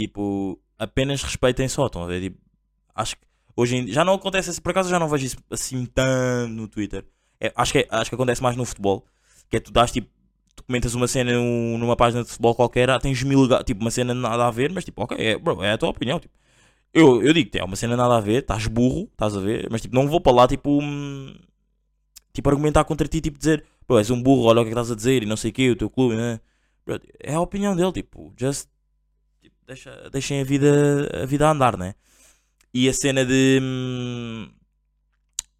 Tipo, 0.00 0.58
apenas 0.78 1.22
respeitem 1.22 1.68
só, 1.68 1.86
estão 1.86 2.02
a 2.02 2.06
ver? 2.06 2.22
Tipo, 2.22 2.38
acho 2.94 3.16
que 3.16 3.22
hoje 3.56 3.76
em 3.76 3.88
já 3.88 4.04
não 4.04 4.14
acontece 4.14 4.50
assim, 4.50 4.60
por 4.62 4.70
acaso 4.70 4.88
já 4.90 4.98
não 4.98 5.08
vejo 5.08 5.26
isso 5.26 5.36
assim 5.50 5.84
tanto 5.86 6.52
no 6.54 6.68
Twitter. 6.68 7.04
É, 7.40 7.52
acho, 7.56 7.72
que, 7.72 7.78
é- 7.80 7.88
acho 7.90 8.10
que 8.10 8.14
acontece 8.14 8.42
mais 8.42 8.56
no 8.56 8.64
futebol. 8.64 9.04
Que 9.50 9.56
é 9.58 9.60
tu 9.60 9.72
dás 9.72 9.92
tipo, 9.92 10.08
tu 10.56 10.64
comentas 10.64 10.94
uma 10.94 11.08
cena 11.08 11.32
num- 11.32 11.78
numa 11.78 11.96
página 11.96 12.22
de 12.22 12.28
futebol 12.30 12.54
qualquer, 12.54 12.90
ah, 12.90 12.98
tens 13.00 13.22
mil, 13.22 13.48
tipo, 13.64 13.80
uma 13.82 13.90
cena 13.90 14.14
nada 14.14 14.46
a 14.46 14.50
ver, 14.50 14.72
mas 14.72 14.84
tipo, 14.84 15.02
ok, 15.02 15.16
é, 15.18 15.38
bro, 15.38 15.62
é 15.62 15.72
a 15.72 15.78
tua 15.78 15.90
opinião. 15.90 16.20
Tipo, 16.20 16.34
eu, 16.94 17.22
eu 17.22 17.32
digo, 17.34 17.50
é 17.58 17.64
uma 17.64 17.76
cena 17.76 17.96
nada 17.96 18.16
a 18.18 18.20
ver, 18.20 18.42
estás 18.42 18.66
burro, 18.68 19.08
estás 19.12 19.36
a 19.36 19.40
ver, 19.40 19.68
mas 19.70 19.82
tipo, 19.82 19.94
não 19.94 20.08
vou 20.08 20.20
para 20.20 20.32
lá 20.34 20.48
tipo, 20.48 20.80
hum, 20.82 21.34
tipo, 22.32 22.48
argumentar 22.48 22.84
contra 22.84 23.06
ti, 23.08 23.20
tipo, 23.20 23.38
dizer, 23.38 23.64
bro, 23.86 23.98
és 23.98 24.10
um 24.10 24.22
burro, 24.22 24.44
olha 24.46 24.60
o 24.60 24.64
que 24.64 24.70
é 24.70 24.74
que 24.74 24.78
estás 24.78 24.90
a 24.90 24.94
dizer 24.96 25.22
e 25.22 25.26
não 25.26 25.36
sei 25.36 25.50
o 25.50 25.54
que, 25.54 25.70
o 25.70 25.76
teu 25.76 25.90
clube, 25.90 26.16
né? 26.16 26.40
É 27.20 27.34
a 27.34 27.40
opinião 27.40 27.76
dele, 27.76 27.92
tipo, 27.92 28.32
just 28.38 28.68
deixa, 29.70 30.10
deixem 30.10 30.40
a 30.40 30.44
vida, 30.44 31.08
a 31.22 31.26
vida 31.26 31.48
andar, 31.50 31.76
né? 31.76 31.94
E 32.74 32.88
a 32.88 32.94
cena 32.94 33.24
de. 33.24 33.60
hum, 33.62 34.48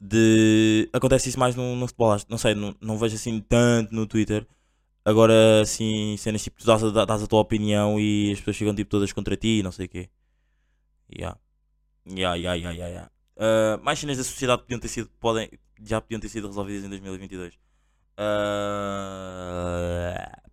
de 0.00 0.88
acontece 0.92 1.28
isso 1.28 1.38
mais 1.38 1.54
no, 1.54 1.76
no 1.76 1.86
futebol, 1.86 2.16
não 2.28 2.38
sei, 2.38 2.54
não, 2.54 2.74
não 2.80 2.98
vejo 2.98 3.16
assim 3.16 3.40
tanto 3.40 3.94
no 3.94 4.06
Twitter. 4.06 4.46
Agora, 5.04 5.62
assim, 5.62 6.16
cenas 6.18 6.42
tipo, 6.42 6.60
tu 6.60 6.66
dás 6.66 6.82
a, 6.84 7.04
dás 7.06 7.22
a 7.22 7.26
tua 7.26 7.40
opinião 7.40 7.98
e 8.00 8.32
as 8.32 8.38
pessoas 8.40 8.56
ficam 8.58 8.74
tipo 8.74 8.90
todas 8.90 9.12
contra 9.12 9.36
ti 9.36 9.60
e 9.60 9.62
não 9.62 9.72
sei 9.72 9.86
o 9.86 9.88
quê. 9.88 10.10
Yeah. 11.10 11.36
Yeah, 12.06 12.34
yeah, 12.36 12.54
yeah, 12.54 12.72
yeah, 12.72 12.88
yeah. 12.88 13.10
Ah, 13.38 13.78
mais 13.82 13.98
cenas 14.00 14.18
da 14.18 14.24
sociedade 14.24 14.62
podiam 14.62 14.80
ter 14.80 14.88
sido, 14.88 15.10
podem, 15.20 15.50
já 15.82 16.00
podiam 16.00 16.20
ter 16.20 16.28
sido 16.30 16.48
resolvidas 16.48 16.84
em 16.84 16.90
2022. 16.90 17.58
Ah, 18.18 19.62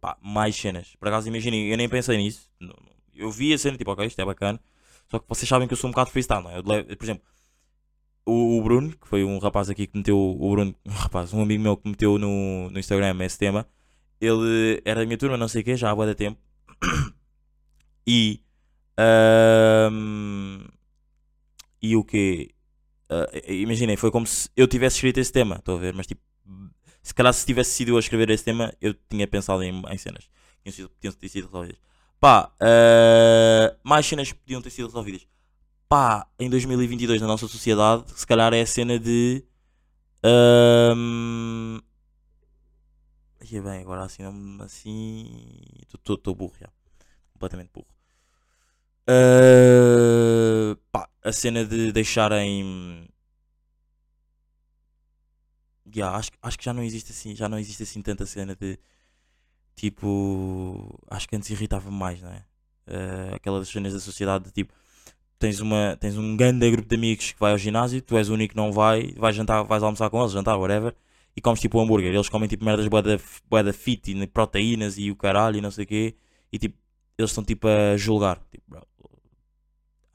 pá, 0.02 0.18
mais 0.22 0.56
cenas. 0.56 0.96
Por 0.98 1.08
acaso, 1.10 1.30
imaginem, 1.30 1.70
eu 1.70 1.78
nem 1.78 1.90
pensei 1.90 2.18
nisso. 2.18 2.50
Não- 2.60 2.70
não- 2.70 2.97
Eu 3.18 3.32
vi 3.32 3.54
a 3.54 3.58
cena, 3.58 3.78
tipo, 3.78 3.92
ok, 3.92 4.06
isto 4.06 4.20
é 4.20 4.26
bacana. 4.26 4.60
Só 5.10 5.20
que 5.20 5.26
vocês 5.28 5.48
sabem 5.48 5.68
que 5.68 5.74
eu 5.74 5.78
sou 5.78 5.90
um 5.90 5.92
bocado 5.92 6.12
freestyle, 6.12 6.44
não 6.44 6.52
é? 6.52 6.60
Eu 6.60 6.98
por 6.98 7.04
exemplo, 7.04 7.24
o, 8.26 8.58
o 8.60 8.64
Bruno, 8.64 8.92
que 8.92 9.08
foi 9.08 9.24
um 9.24 9.40
rapaz 9.40 9.70
aqui 9.70 9.88
que 9.88 9.98
meteu. 9.98 10.18
O 10.18 10.52
Bruno, 10.52 10.76
um 10.86 10.92
rapaz, 10.92 11.34
um 11.34 11.42
amigo 11.42 11.64
meu 11.64 11.78
que 11.78 11.90
meteu 11.90 12.18
no, 12.18 12.70
no 12.70 12.80
Instagram 12.80 13.24
esse 13.26 13.38
tema. 13.38 13.68
Ele 14.20 14.82
era 14.86 15.02
da 15.02 15.06
minha 15.06 15.18
turma, 15.18 15.38
não 15.38 15.48
sei 15.48 15.62
o 15.62 15.66
quê, 15.66 15.76
já 15.76 15.92
há 15.92 16.06
de 16.06 16.16
tempo. 16.16 16.40
E. 18.10 18.42
ahm, 18.98 20.64
e 21.82 21.98
o 21.98 22.06
que 22.06 22.56
ah, 23.10 23.30
imaginem, 23.48 23.96
foi 23.96 24.12
como 24.12 24.28
se 24.28 24.50
eu 24.56 24.68
tivesse 24.68 24.98
escrito 24.98 25.20
esse 25.20 25.32
tema, 25.32 25.56
estou 25.58 25.78
a 25.78 25.80
ver, 25.80 25.94
mas 25.94 26.08
tipo, 26.08 26.22
se 27.02 27.14
calhar 27.14 27.34
se 27.34 27.46
tivesse 27.46 27.72
sido 27.72 27.90
eu 27.90 27.98
a 27.98 28.00
escrever 28.00 28.30
esse 28.30 28.44
tema, 28.44 28.74
eu 28.82 28.94
tinha 29.10 29.28
pensado 29.28 29.64
em, 29.64 29.82
em 29.90 29.98
cenas. 29.98 30.30
Tinham 30.62 30.74
sido, 30.74 30.92
tinham 31.00 31.14
ter 31.14 31.30
sido 31.30 31.46
resolvidas. 31.46 31.80
Pá, 32.20 32.52
ah, 32.60 33.76
mais 33.84 34.06
cenas 34.06 34.32
podiam 34.32 34.62
ter 34.62 34.70
sido 34.72 34.88
resolvidas. 34.88 35.28
Pá, 35.90 36.28
em 36.40 36.50
2022 36.50 37.22
na 37.22 37.28
nossa 37.28 37.48
sociedade, 37.48 38.06
se 38.16 38.26
calhar 38.28 38.54
é 38.54 38.62
a 38.62 38.66
cena 38.66 39.00
de. 39.00 39.44
Um, 40.26 41.80
ia 43.52 43.62
bem, 43.62 43.82
agora 43.82 44.04
assim, 44.04 44.24
assim. 44.62 45.62
Estou 45.94 46.36
burro 46.36 46.54
já. 46.60 46.70
Completamente 47.34 47.70
burro. 47.74 47.88
Uh, 49.10 50.76
pá, 50.92 51.10
a 51.24 51.32
cena 51.32 51.64
de 51.66 51.92
deixarem. 51.92 53.08
Ya, 55.96 56.12
acho, 56.12 56.32
acho 56.42 56.58
que 56.58 56.66
já 56.66 56.74
não 56.74 56.84
existe 56.84 57.12
assim, 57.12 57.34
já 57.36 57.48
não 57.48 57.58
existe 57.58 57.84
assim 57.84 58.02
tanta 58.02 58.26
cena 58.26 58.56
de 58.56 58.78
tipo. 59.77 61.00
Acho 61.10 61.29
que 61.29 61.36
antes 61.36 61.50
irritava 61.50 61.89
mais, 61.89 62.22
não 62.22 62.31
é? 62.31 62.43
Uh, 62.88 63.36
aquelas 63.36 63.69
cenas 63.69 63.93
da 63.93 64.00
sociedade 64.00 64.46
de 64.46 64.51
tipo. 64.51 64.74
Tens, 65.39 65.60
uma, 65.60 65.96
tens 66.00 66.17
um 66.17 66.36
grande 66.36 66.69
grupo 66.72 66.89
de 66.89 66.96
amigos 66.96 67.31
que 67.31 67.39
vai 67.39 67.51
ao 67.51 67.60
ginásio, 67.60 68.01
tu 68.01 68.17
és 68.17 68.27
o 68.27 68.34
único 68.34 68.53
que 68.53 68.57
não 68.57 68.72
vai, 68.72 69.13
vais 69.17 69.36
jantar, 69.36 69.62
vais 69.63 69.84
almoçar 69.84 70.10
com 70.10 70.19
eles, 70.19 70.31
jantar, 70.31 70.57
whatever, 70.57 70.96
e 71.36 71.41
comes 71.41 71.62
tipo 71.62 71.77
um 71.77 71.84
hambúrguer. 71.84 72.12
Eles 72.12 72.27
comem 72.27 72.50
tipo 72.50 72.65
merdas 72.65 72.88
bué 72.88 73.63
da, 73.63 73.72
fit 73.72 74.12
e 74.12 74.27
proteínas 74.27 74.98
e 74.98 75.12
o 75.12 75.15
caralho 75.15 75.57
e 75.57 75.62
não 75.62 75.69
sei 75.69 75.84
o 75.84 75.88
quê, 75.88 76.15
e 76.51 76.57
tipo, 76.57 76.75
eles 77.17 77.29
estão 77.29 77.43
tipo 77.43 77.67
a 77.67 77.96
julgar. 77.98 78.41
Tipo, 78.50 78.63
bro, 78.67 78.88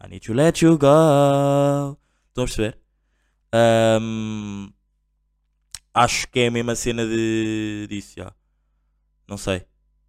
I 0.05 0.09
need 0.09 0.27
to 0.27 0.33
let 0.33 0.61
you 0.61 0.77
go. 0.77 1.97
Estão 2.29 2.43
a 2.43 2.47
perceber? 2.47 2.79
Ahm, 3.53 4.73
acho 5.95 6.27
que 6.29 6.41
é 6.41 6.47
a 6.49 6.51
mesma 6.51 6.75
cena 6.75 7.07
de, 7.07 7.87
disso, 7.89 8.15
já. 8.17 8.33
Não 9.33 9.39
sei. 9.39 9.65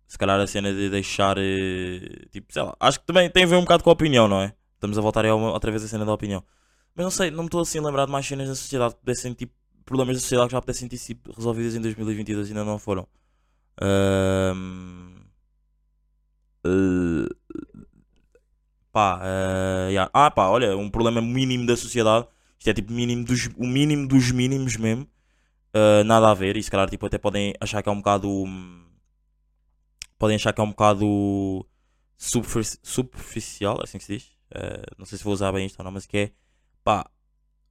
Se 0.08 0.18
calhar 0.18 0.38
a 0.40 0.46
cena 0.48 0.74
de 0.74 0.90
deixar. 0.90 1.38
eh, 1.40 2.28
Tipo, 2.32 2.52
sei 2.54 2.62
lá. 2.64 2.76
Acho 2.80 3.00
que 3.00 3.06
também 3.06 3.30
tem 3.30 3.44
a 3.46 3.48
ver 3.48 3.56
um 3.56 3.62
bocado 3.62 3.84
com 3.84 3.90
a 3.90 3.94
opinião, 3.94 4.28
não 4.28 4.42
é? 4.42 4.54
Estamos 4.76 4.98
a 4.98 5.02
voltar 5.02 5.24
aí 5.26 5.32
outra 5.32 5.72
vez 5.72 5.84
a 5.84 5.88
cena 5.88 6.06
da 6.06 6.14
opinião. 6.14 6.44
Mas 6.96 7.06
não 7.06 7.12
sei, 7.12 7.32
não 7.32 7.40
me 7.44 7.48
estou 7.48 7.62
assim 7.62 7.80
a 7.80 7.82
lembrar 7.84 8.06
de 8.06 8.12
mais 8.12 8.26
cenas 8.28 8.50
da 8.50 8.56
sociedade 8.56 8.96
que 8.96 9.00
pudessem, 9.00 9.34
tipo, 9.34 9.54
problemas 9.86 10.18
da 10.18 10.22
sociedade 10.22 10.50
que 10.50 10.54
já 10.54 10.62
pudessem 10.62 10.88
ter 10.90 10.98
sido 10.98 11.32
resolvidos 11.32 11.74
em 11.76 11.82
2022 11.82 12.50
e 12.50 12.52
ainda 12.52 12.66
não 12.66 12.78
foram. 12.78 13.08
Ahm, 13.82 15.16
eh, 16.66 17.28
pá, 18.92 19.20
eh, 19.24 19.90
yeah. 19.92 20.10
Ah, 20.14 20.32
pá, 20.32 20.48
olha, 20.50 20.76
um 20.78 20.90
problema 20.90 21.22
mínimo 21.22 21.66
da 21.66 21.76
sociedade. 21.76 22.28
Isto 22.60 22.70
é 22.70 22.74
tipo 22.74 22.94
mínimo 22.94 23.26
dos, 23.26 23.50
o 23.58 23.66
mínimo 23.68 24.08
dos 24.08 24.32
mínimos 24.32 24.78
mesmo. 24.78 25.08
Uh, 25.76 26.04
nada 26.06 26.32
a 26.32 26.34
ver. 26.36 26.58
E 26.58 26.64
se 26.64 26.72
calhar 26.72 26.90
tipo, 26.90 27.06
até 27.06 27.18
podem 27.18 27.54
achar 27.62 27.84
que 27.84 27.90
é 27.90 27.92
um 27.92 27.98
bocado. 27.98 28.30
hum, 28.30 28.83
podem 30.24 30.36
achar 30.38 30.54
que 30.54 30.62
é 30.62 30.64
um 30.64 30.70
bocado 30.70 31.66
superfici- 32.18 32.80
superficial, 32.82 33.78
é 33.82 33.84
assim 33.84 33.98
que 33.98 34.06
se 34.06 34.14
diz. 34.14 34.24
Uh, 34.56 34.96
não 34.98 35.06
sei 35.06 35.18
se 35.18 35.24
vou 35.24 35.34
usar 35.34 35.52
bem 35.52 35.66
isto 35.66 35.78
ou 35.80 35.84
não, 35.84 35.92
mas 35.92 36.06
que 36.06 36.18
é 36.18 36.32
pá, 36.82 37.06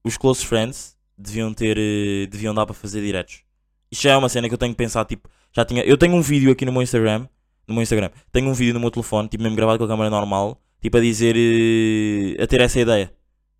os 0.04 0.18
close 0.18 0.44
friends 0.44 0.94
deviam 1.16 1.54
ter. 1.54 1.78
eh, 1.78 2.26
deviam 2.26 2.54
dar 2.54 2.66
para 2.66 2.75
fazer 2.75 3.00
diretos. 3.00 3.42
Isto 3.90 4.02
já 4.02 4.12
é 4.12 4.16
uma 4.16 4.28
cena 4.28 4.49
que 4.49 4.54
eu 4.54 4.59
tenho 4.59 4.73
que 4.75 4.76
pensar, 4.76 5.04
tipo, 5.06 5.30
já 5.50 5.64
tinha. 5.64 5.82
Eu 5.85 5.97
tenho 5.97 6.14
um 6.14 6.21
vídeo 6.21 6.52
aqui 6.52 6.64
no 6.66 6.73
meu 6.73 6.82
Instagram. 6.82 7.26
No 7.66 7.75
meu 7.75 7.82
Instagram. 7.82 8.11
Tenho 8.30 8.49
um 8.50 8.52
vídeo 8.54 8.75
no 8.75 8.80
meu 8.80 8.90
telefone, 8.90 9.28
tipo, 9.28 9.42
mesmo 9.42 9.56
gravado 9.56 9.78
com 9.78 9.85
a 9.85 9.88
câmera 9.88 10.11
normal, 10.11 10.61
tipo, 10.80 10.97
a 10.99 11.00
dizer. 11.00 11.35
eh, 11.37 12.42
a 12.42 12.47
ter 12.47 12.61
essa 12.61 12.78
ideia. 12.80 13.11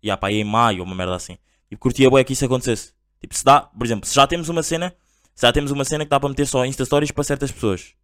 E 0.03 0.11
ah, 0.11 0.17
pá, 0.17 0.27
aí 0.27 0.35
em 0.35 0.43
maio, 0.43 0.83
uma 0.83 0.93
merda 0.95 1.15
assim. 1.15 1.37
Tipo, 1.69 1.81
curtia 1.81 2.09
bué 2.09 2.23
que 2.23 2.33
isso 2.33 2.45
acontecesse. 2.45 2.93
Tipo, 3.21 3.33
se 3.35 3.43
dá, 3.43 3.61
por 3.61 3.85
exemplo, 3.85 4.07
se 4.07 4.13
já 4.15 4.27
temos 4.27 4.49
uma 4.49 4.61
cena, 4.61 4.93
se 5.33 5.41
já 5.47 5.51
temos 5.53 5.71
uma 5.71 5.85
cena 5.85 6.03
que 6.05 6.09
dá 6.09 6.19
para 6.19 6.29
meter 6.29 6.45
só 6.45 6.65
Insta 6.65 6.83
Stories 6.85 7.11
para 7.11 7.23
certas 7.23 7.51
pessoas. 7.51 7.95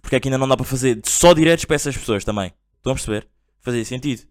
Porque 0.00 0.16
é 0.16 0.20
que 0.20 0.28
ainda 0.28 0.38
não 0.38 0.48
dá 0.48 0.56
para 0.56 0.66
fazer 0.66 1.00
só 1.04 1.32
diretos 1.32 1.64
para 1.64 1.76
essas 1.76 1.96
pessoas 1.96 2.24
também. 2.24 2.52
Estão 2.76 2.92
a 2.92 2.94
perceber? 2.94 3.26
Fazia 3.60 3.84
sentido. 3.84 4.22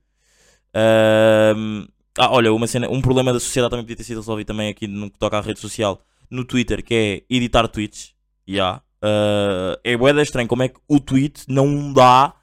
Ahm, 0.73 1.87
ah, 2.17 2.31
olha, 2.31 2.53
uma 2.53 2.67
cena, 2.67 2.89
um 2.89 3.01
problema 3.01 3.33
da 3.33 3.39
sociedade 3.39 3.71
também 3.71 3.85
podia 3.85 3.97
ter 3.97 4.03
sido 4.03 4.17
resolvido 4.17 4.47
também 4.47 4.69
aqui 4.69 4.87
no 4.87 5.09
que 5.11 5.19
toca 5.19 5.37
à 5.37 5.41
rede 5.41 5.59
social, 5.59 6.01
no 6.29 6.45
Twitter, 6.45 6.83
que 6.83 6.93
é 6.93 7.35
editar 7.35 7.67
tweets. 7.67 8.13
Já. 8.47 8.81
Ah, 9.01 9.79
é 9.83 9.97
bué 9.97 10.13
da 10.13 10.21
estranho 10.23 10.47
como 10.47 10.63
é 10.63 10.69
que 10.69 10.79
o 10.87 10.99
tweet 10.99 11.43
não 11.47 11.93
dá 11.93 12.33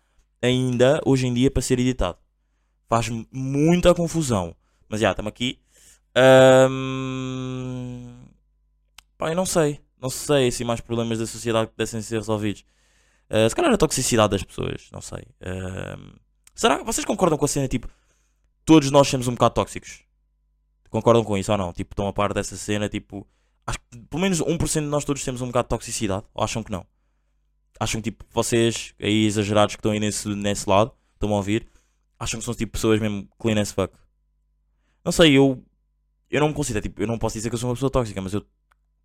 ainda 0.40 1.00
hoje 1.04 1.26
em 1.26 1.34
dia 1.34 1.50
para 1.50 1.62
ser 1.62 1.78
editado. 1.78 2.18
Faz-me 2.88 3.26
muita 3.32 3.94
confusão. 3.94 4.54
Mas 4.88 5.00
já, 5.00 5.10
estamos 5.12 5.30
aqui. 5.30 5.58
Pá, 9.16 9.30
eu 9.30 9.36
não 9.36 9.46
sei. 9.46 9.80
Não 10.00 10.10
sei 10.10 10.50
se 10.50 10.64
mais 10.64 10.80
problemas 10.80 11.18
da 11.18 11.26
sociedade 11.26 11.68
que 11.68 11.72
pudessem 11.74 12.02
ser 12.02 12.16
resolvidos. 12.16 12.64
Ah, 13.32 13.48
se 13.48 13.56
calhar 13.56 13.72
a 13.72 13.78
toxicidade 13.78 14.32
das 14.32 14.44
pessoas, 14.44 14.90
não 14.92 15.00
sei. 15.00 15.24
Ahm, 15.40 16.16
será 16.54 16.78
que 16.78 16.84
vocês 16.84 17.02
concordam 17.06 17.38
com 17.38 17.46
a 17.46 17.48
cena 17.48 17.66
tipo 17.66 17.88
todos 18.62 18.90
nós 18.90 19.08
somos 19.08 19.26
um 19.26 19.32
bocado 19.32 19.54
tóxicos? 19.54 20.04
Concordam 20.90 21.24
com 21.24 21.38
isso 21.38 21.50
ou 21.50 21.56
não? 21.56 21.72
Tipo, 21.72 21.94
estão 21.94 22.06
a 22.06 22.12
par 22.12 22.34
dessa 22.34 22.54
cena, 22.54 22.86
tipo, 22.86 23.26
acho 23.66 23.78
que 23.78 23.98
pelo 24.02 24.20
menos 24.20 24.42
1% 24.42 24.80
de 24.82 24.86
nós 24.86 25.04
todos 25.06 25.24
temos 25.24 25.40
um 25.40 25.46
bocado 25.46 25.64
de 25.64 25.70
toxicidade, 25.70 26.26
ou 26.34 26.44
acham 26.44 26.62
que 26.62 26.70
não? 26.70 26.86
Acham 27.80 28.02
que 28.02 28.10
tipo, 28.10 28.26
vocês 28.30 28.94
aí 29.00 29.24
exagerados 29.24 29.74
que 29.74 29.80
estão 29.80 29.92
aí 29.92 29.98
nesse, 29.98 30.28
nesse 30.28 30.68
lado, 30.68 30.92
estão 31.14 31.30
a 31.32 31.36
ouvir, 31.36 31.66
acham 32.18 32.38
que 32.38 32.44
são 32.44 32.54
tipo 32.54 32.72
pessoas 32.72 33.00
mesmo 33.00 33.26
clean 33.38 33.58
as 33.58 33.72
fuck? 33.72 33.94
Não 35.02 35.10
sei, 35.10 35.38
eu 35.38 35.64
eu 36.30 36.40
não 36.40 36.48
me 36.48 36.54
considero, 36.54 36.82
tipo, 36.82 37.00
eu 37.02 37.06
não 37.06 37.18
posso 37.18 37.36
dizer 37.36 37.48
que 37.48 37.54
eu 37.54 37.58
sou 37.58 37.70
uma 37.70 37.74
pessoa 37.74 37.90
tóxica, 37.90 38.20
mas 38.20 38.34
eu 38.34 38.44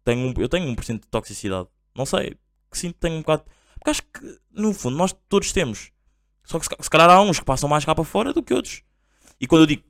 tenho, 0.04 0.34
eu 0.38 0.50
tenho 0.50 0.68
1% 0.76 1.00
de 1.00 1.08
toxicidade. 1.08 1.70
Não 1.96 2.06
sei, 2.06 2.38
que 2.70 2.78
sinto 2.78 2.96
que 2.96 3.00
tenho 3.00 3.16
um 3.16 3.20
bocado. 3.22 3.46
Porque 3.88 3.90
acho 3.90 4.02
que, 4.04 4.40
no 4.52 4.74
fundo, 4.74 4.98
nós 4.98 5.16
todos 5.30 5.52
temos. 5.54 5.92
Só 6.44 6.60
que 6.60 6.66
se, 6.66 6.70
ca- 6.70 6.78
se 6.84 6.90
calhar 6.90 7.10
há 7.10 7.22
uns 7.22 7.40
que 7.40 7.46
passam 7.46 7.70
mais 7.70 7.86
cá 7.86 7.96
para 7.96 8.04
fora 8.04 8.34
do 8.34 8.44
que 8.44 8.54
outros. 8.54 8.82
E 9.40 9.48
quando 9.48 9.62
eu 9.62 9.66
digo 9.68 9.84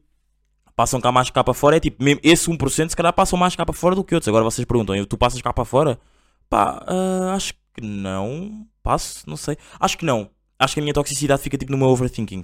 passam 0.76 1.02
cá 1.02 1.12
mais 1.12 1.32
cá 1.32 1.44
para 1.44 1.56
fora, 1.56 1.78
é 1.78 1.80
tipo, 1.80 2.04
mesmo 2.04 2.22
esse 2.24 2.48
1% 2.52 2.90
se 2.90 2.96
calhar 2.96 3.12
passam 3.12 3.40
mais 3.40 3.56
cá 3.56 3.66
para 3.66 3.74
fora 3.74 3.96
do 3.96 4.04
que 4.04 4.14
outros. 4.14 4.28
Agora 4.28 4.44
vocês 4.44 4.64
perguntam, 4.64 4.96
"Eu- 4.96 5.08
tu 5.08 5.18
passas 5.18 5.42
cá 5.42 5.52
para 5.52 5.66
fora? 5.66 6.00
Pá, 6.48 6.84
ah, 6.88 7.34
acho 7.34 7.54
que 7.74 7.82
não. 7.82 8.68
Passo, 8.84 9.28
não 9.28 9.36
sei. 9.36 9.58
Acho 9.80 9.98
que 9.98 10.06
não. 10.06 10.30
Acho 10.60 10.76
que 10.76 10.80
a 10.80 10.84
minha 10.84 10.94
toxicidade 10.94 11.42
fica 11.42 11.58
tipo 11.58 11.72
no 11.72 11.78
meu 11.80 11.88
overthinking. 11.88 12.44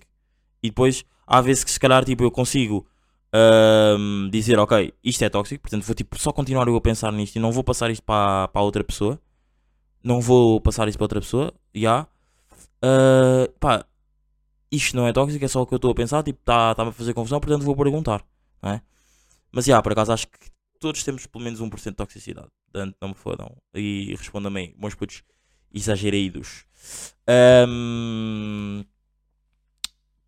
E 0.64 0.70
depois, 0.70 1.06
há 1.28 1.40
vezes 1.42 1.64
que 1.64 1.70
se 1.72 1.80
calhar 1.80 2.04
tipo, 2.04 2.24
eu 2.24 2.32
consigo 2.32 2.88
ahm, 3.32 4.30
dizer, 4.32 4.58
ok, 4.58 4.92
isto 5.04 5.24
é 5.24 5.30
tóxico, 5.30 5.62
portanto 5.62 5.84
vou 5.84 5.94
tipo, 5.96 6.18
só 6.20 6.32
continuar 6.32 6.68
eu 6.68 6.76
a 6.76 6.82
pensar 6.82 7.12
nisto 7.12 7.36
e 7.36 7.40
não 7.40 7.52
vou 7.52 7.64
passar 7.64 7.92
isto 7.92 8.02
para, 8.04 8.48
para 8.48 8.62
outra 8.64 8.84
pessoa. 8.84 9.20
Não 10.04 10.20
vou 10.22 10.60
passar 10.62 10.88
isto 10.88 10.98
para 10.98 11.06
outra 11.06 11.22
pessoa, 11.22 11.54
já. 11.74 12.08
Ah, 12.82 13.50
pá, 13.60 13.86
isto 14.72 14.96
não 14.98 15.08
é 15.08 15.14
tóxico, 15.14 15.46
é 15.46 15.48
só 15.48 15.62
o 15.62 15.68
que 15.68 15.74
eu 15.74 15.78
estou 15.78 15.92
a 15.92 15.96
pensar, 15.96 16.24
tipo, 16.24 16.40
está-me 16.42 16.90
a 16.90 16.92
fazer 16.94 17.14
confusão, 17.14 17.40
portanto 17.40 17.64
vou 17.64 17.76
perguntar, 17.76 18.26
não 18.62 18.72
é? 18.72 18.82
Mas, 19.52 19.66
já, 19.66 19.82
por 19.82 19.92
acaso 19.94 20.12
acho 20.12 20.28
que 20.28 20.52
todos 20.80 21.04
temos 21.04 21.26
pelo 21.28 21.44
menos 21.44 21.62
1% 21.62 21.92
de 21.92 21.96
toxicidade, 21.96 22.48
portanto 22.72 22.98
não 23.02 23.10
me 23.10 23.16
fodam. 23.16 23.56
E 23.74 24.16
respondam-me 24.18 24.60
aí, 24.60 24.76
meus 24.78 24.96
putos 24.96 25.24
exagerados. 25.74 26.66
Ahm, 27.28 28.84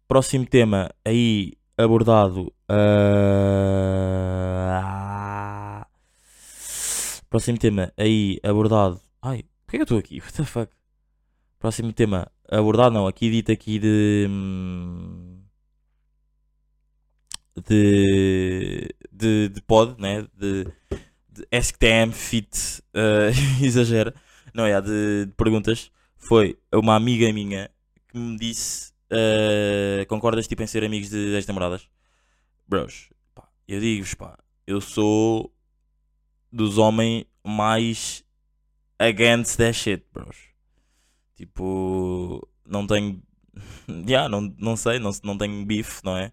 próximo 0.08 0.46
tema 0.46 0.92
aí 1.04 1.54
abordado. 1.78 2.54
ah, 4.70 5.88
próximo 7.30 7.58
tema 7.58 7.92
aí 7.98 8.40
abordado. 8.44 9.02
Ai, 9.22 9.44
porquê 9.76 9.78
que 9.78 9.82
eu 9.82 9.84
estou 9.84 9.98
aqui? 9.98 10.20
What 10.24 10.34
the 10.34 10.46
fuck? 10.46 10.72
Próximo 11.60 11.92
tema 11.94 12.32
abordado, 12.50 12.94
não, 12.94 13.08
aqui 13.08 13.30
dito 13.30 13.52
aqui 13.52 13.80
de. 13.80 14.28
hum, 14.30 15.42
De. 17.68 18.90
De, 19.12 19.50
de 19.50 19.62
pod, 19.62 20.00
né? 20.00 20.28
De, 20.34 20.66
de 21.30 21.48
STM 21.52 22.12
Fit 22.12 22.84
eh, 22.94 23.32
exagera. 23.64 24.14
Não, 24.54 24.66
é, 24.66 24.80
de, 24.82 25.26
de 25.26 25.34
perguntas. 25.34 25.92
Foi 26.18 26.58
uma 26.74 26.96
amiga 26.96 27.32
minha 27.32 27.70
que 28.10 28.18
me 28.18 28.38
disse: 28.38 28.92
eh, 29.10 30.06
Concordas 30.10 30.48
tipo 30.48 30.62
em 30.64 30.68
ser 30.68 30.84
amigos 30.84 31.10
de 31.10 31.34
ex-namoradas? 31.36 31.88
Bros, 32.68 33.10
pá, 33.34 33.48
eu 33.68 33.80
digo-vos, 33.80 34.14
pá, 34.16 34.38
eu 34.68 34.82
sou 34.82 35.54
dos 36.52 36.78
homens 36.78 37.26
mais 37.44 38.25
against 39.00 39.58
that 39.58 39.74
shit, 39.74 40.04
bros. 40.14 40.36
Tipo, 41.36 42.48
não 42.66 42.86
tenho. 42.88 43.22
Já, 44.08 44.28
não, 44.30 44.54
não 44.58 44.76
sei, 44.76 45.00
não, 45.00 45.12
não 45.24 45.38
tenho 45.38 45.66
bife, 45.66 46.02
não 46.04 46.18
é? 46.18 46.32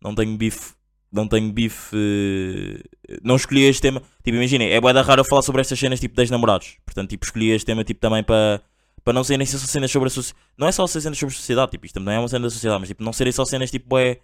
Não 0.00 0.14
tenho 0.14 0.36
bife. 0.36 0.74
Não 1.12 1.26
tenho 1.26 1.52
bife. 1.52 1.96
eh, 1.96 3.18
Não 3.22 3.36
escolhi 3.36 3.64
este 3.64 3.82
tema. 3.82 4.00
Tipo, 4.22 4.36
imaginem, 4.36 4.70
é 4.70 4.80
bué 4.80 4.92
da 4.92 5.02
raro 5.02 5.20
eu 5.20 5.24
falar 5.24 5.42
sobre 5.42 5.60
estas 5.60 5.78
cenas 5.78 5.98
tipo 6.00 6.14
10 6.14 6.30
namorados. 6.30 6.76
Portanto, 6.84 7.10
tipo, 7.10 7.24
escolhi 7.24 7.50
este 7.50 7.66
tema 7.66 7.84
tipo 7.84 8.00
também 8.00 8.22
para. 8.22 8.62
Para 9.02 9.14
não 9.14 9.24
serem 9.24 9.46
só 9.46 9.56
cenas 9.58 9.90
sobre 9.90 10.08
a 10.08 10.10
sociedade. 10.10 10.44
Não 10.58 10.68
é 10.68 10.72
só 10.72 10.86
cenas 10.86 11.18
sobre 11.18 11.34
a 11.34 11.38
sociedade, 11.38 11.70
tipo, 11.70 11.86
isto 11.86 11.94
também 11.94 12.14
é 12.14 12.18
uma 12.18 12.28
cena 12.28 12.44
da 12.44 12.50
sociedade, 12.50 12.80
mas 12.80 12.88
tipo, 12.88 13.02
não 13.02 13.12
serem 13.14 13.32
só 13.32 13.44
cenas 13.46 13.70
tipo, 13.70 13.88
bué 13.88 14.20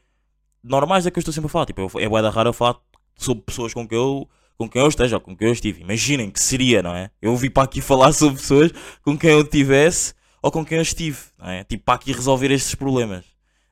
normais 0.63 1.07
é 1.07 1.11
que 1.11 1.19
eu 1.19 1.21
estou 1.21 1.33
sempre 1.33 1.47
a 1.47 1.51
falar. 1.51 1.67
Tipo, 1.67 1.91
é 1.99 2.09
bué 2.09 2.21
da 2.23 2.31
rara 2.31 2.51
eu 2.51 2.53
falar 2.53 2.77
sobre 3.17 3.43
pessoas 3.45 3.73
com 3.73 3.89
quem 3.89 3.97
eu, 3.99 4.29
com 4.57 4.69
quem 4.69 4.81
eu 4.83 4.89
esteja 4.89 5.17
ou 5.17 5.21
com 5.21 5.37
quem 5.37 5.49
eu 5.49 5.53
estive. 5.53 5.83
Imaginem 5.83 6.31
que 6.31 6.41
seria, 6.41 6.83
não 6.83 6.95
é? 6.95 7.11
Eu 7.21 7.37
vim 7.37 7.51
para 7.51 7.65
aqui 7.65 7.81
falar 7.81 8.13
sobre 8.13 8.41
pessoas 8.41 8.73
com 9.03 9.17
quem 9.17 9.31
eu 9.31 9.45
tivesse 9.45 10.15
ou 10.43 10.51
com 10.51 10.65
quem 10.65 10.77
eu 10.79 10.83
estive, 10.83 11.19
não 11.39 11.49
é? 11.49 11.65
Tipo, 11.65 11.85
para 11.85 11.95
aqui 11.95 12.13
resolver 12.13 12.51
estes 12.51 12.75
problemas. 12.75 13.25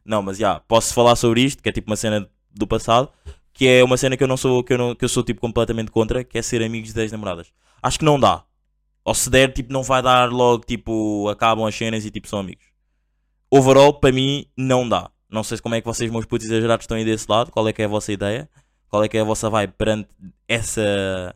Não, 0.05 0.23
mas 0.23 0.37
já, 0.37 0.61
posso 0.61 0.93
falar 0.93 1.17
sobre 1.17 1.43
isto, 1.43 1.63
que 1.63 1.69
é 1.69 1.73
tipo 1.73 1.91
uma 1.91 1.97
cena 1.97 2.29
do 2.51 2.67
passado, 2.67 3.09
que 3.53 3.67
é 3.67 3.83
uma 3.83 3.97
cena 3.97 4.17
que 4.17 4.23
eu 4.23 4.29
não 4.29 4.37
sou, 4.37 4.63
que 4.63 4.73
eu, 4.73 4.79
não, 4.79 4.95
que 4.95 5.05
eu 5.05 5.09
sou 5.09 5.23
tipo 5.23 5.41
completamente 5.41 5.91
contra, 5.91 6.23
que 6.23 6.37
é 6.37 6.43
ser 6.43 6.63
amigos 6.63 6.93
de 6.93 7.01
ex-namoradas. 7.01 7.53
Acho 7.83 7.99
que 7.99 8.05
não 8.05 8.19
dá. 8.19 8.45
Ou 9.05 9.15
se 9.15 9.31
der, 9.31 9.53
tipo, 9.53 9.73
não 9.73 9.83
vai 9.83 10.03
dar 10.03 10.31
logo, 10.31 10.65
tipo, 10.65 11.29
acabam 11.29 11.67
as 11.67 11.75
cenas 11.75 12.05
e 12.05 12.11
tipo, 12.11 12.27
são 12.27 12.39
amigos. 12.39 12.65
Overall, 13.51 13.95
para 13.95 14.13
mim, 14.13 14.47
não 14.57 14.89
dá. 14.89 15.11
Não 15.31 15.45
sei 15.45 15.59
como 15.59 15.75
é 15.75 15.81
que 15.81 15.87
vocês, 15.87 16.11
meus 16.11 16.25
putos 16.25 16.47
exagerados, 16.47 16.85
estão 16.85 16.97
aí 16.97 17.05
desse 17.05 17.27
lado. 17.29 17.51
Qual 17.51 17.67
é 17.69 17.73
que 17.73 17.83
é 17.83 17.85
a 17.85 17.89
vossa 17.89 18.13
ideia? 18.13 18.49
Qual 18.95 19.03
é 19.03 19.09
que 19.09 19.19
é 19.19 19.23
a 19.23 19.25
vossa 19.25 19.51
vibe 19.51 19.73
perante 19.77 20.09
essa... 20.47 21.35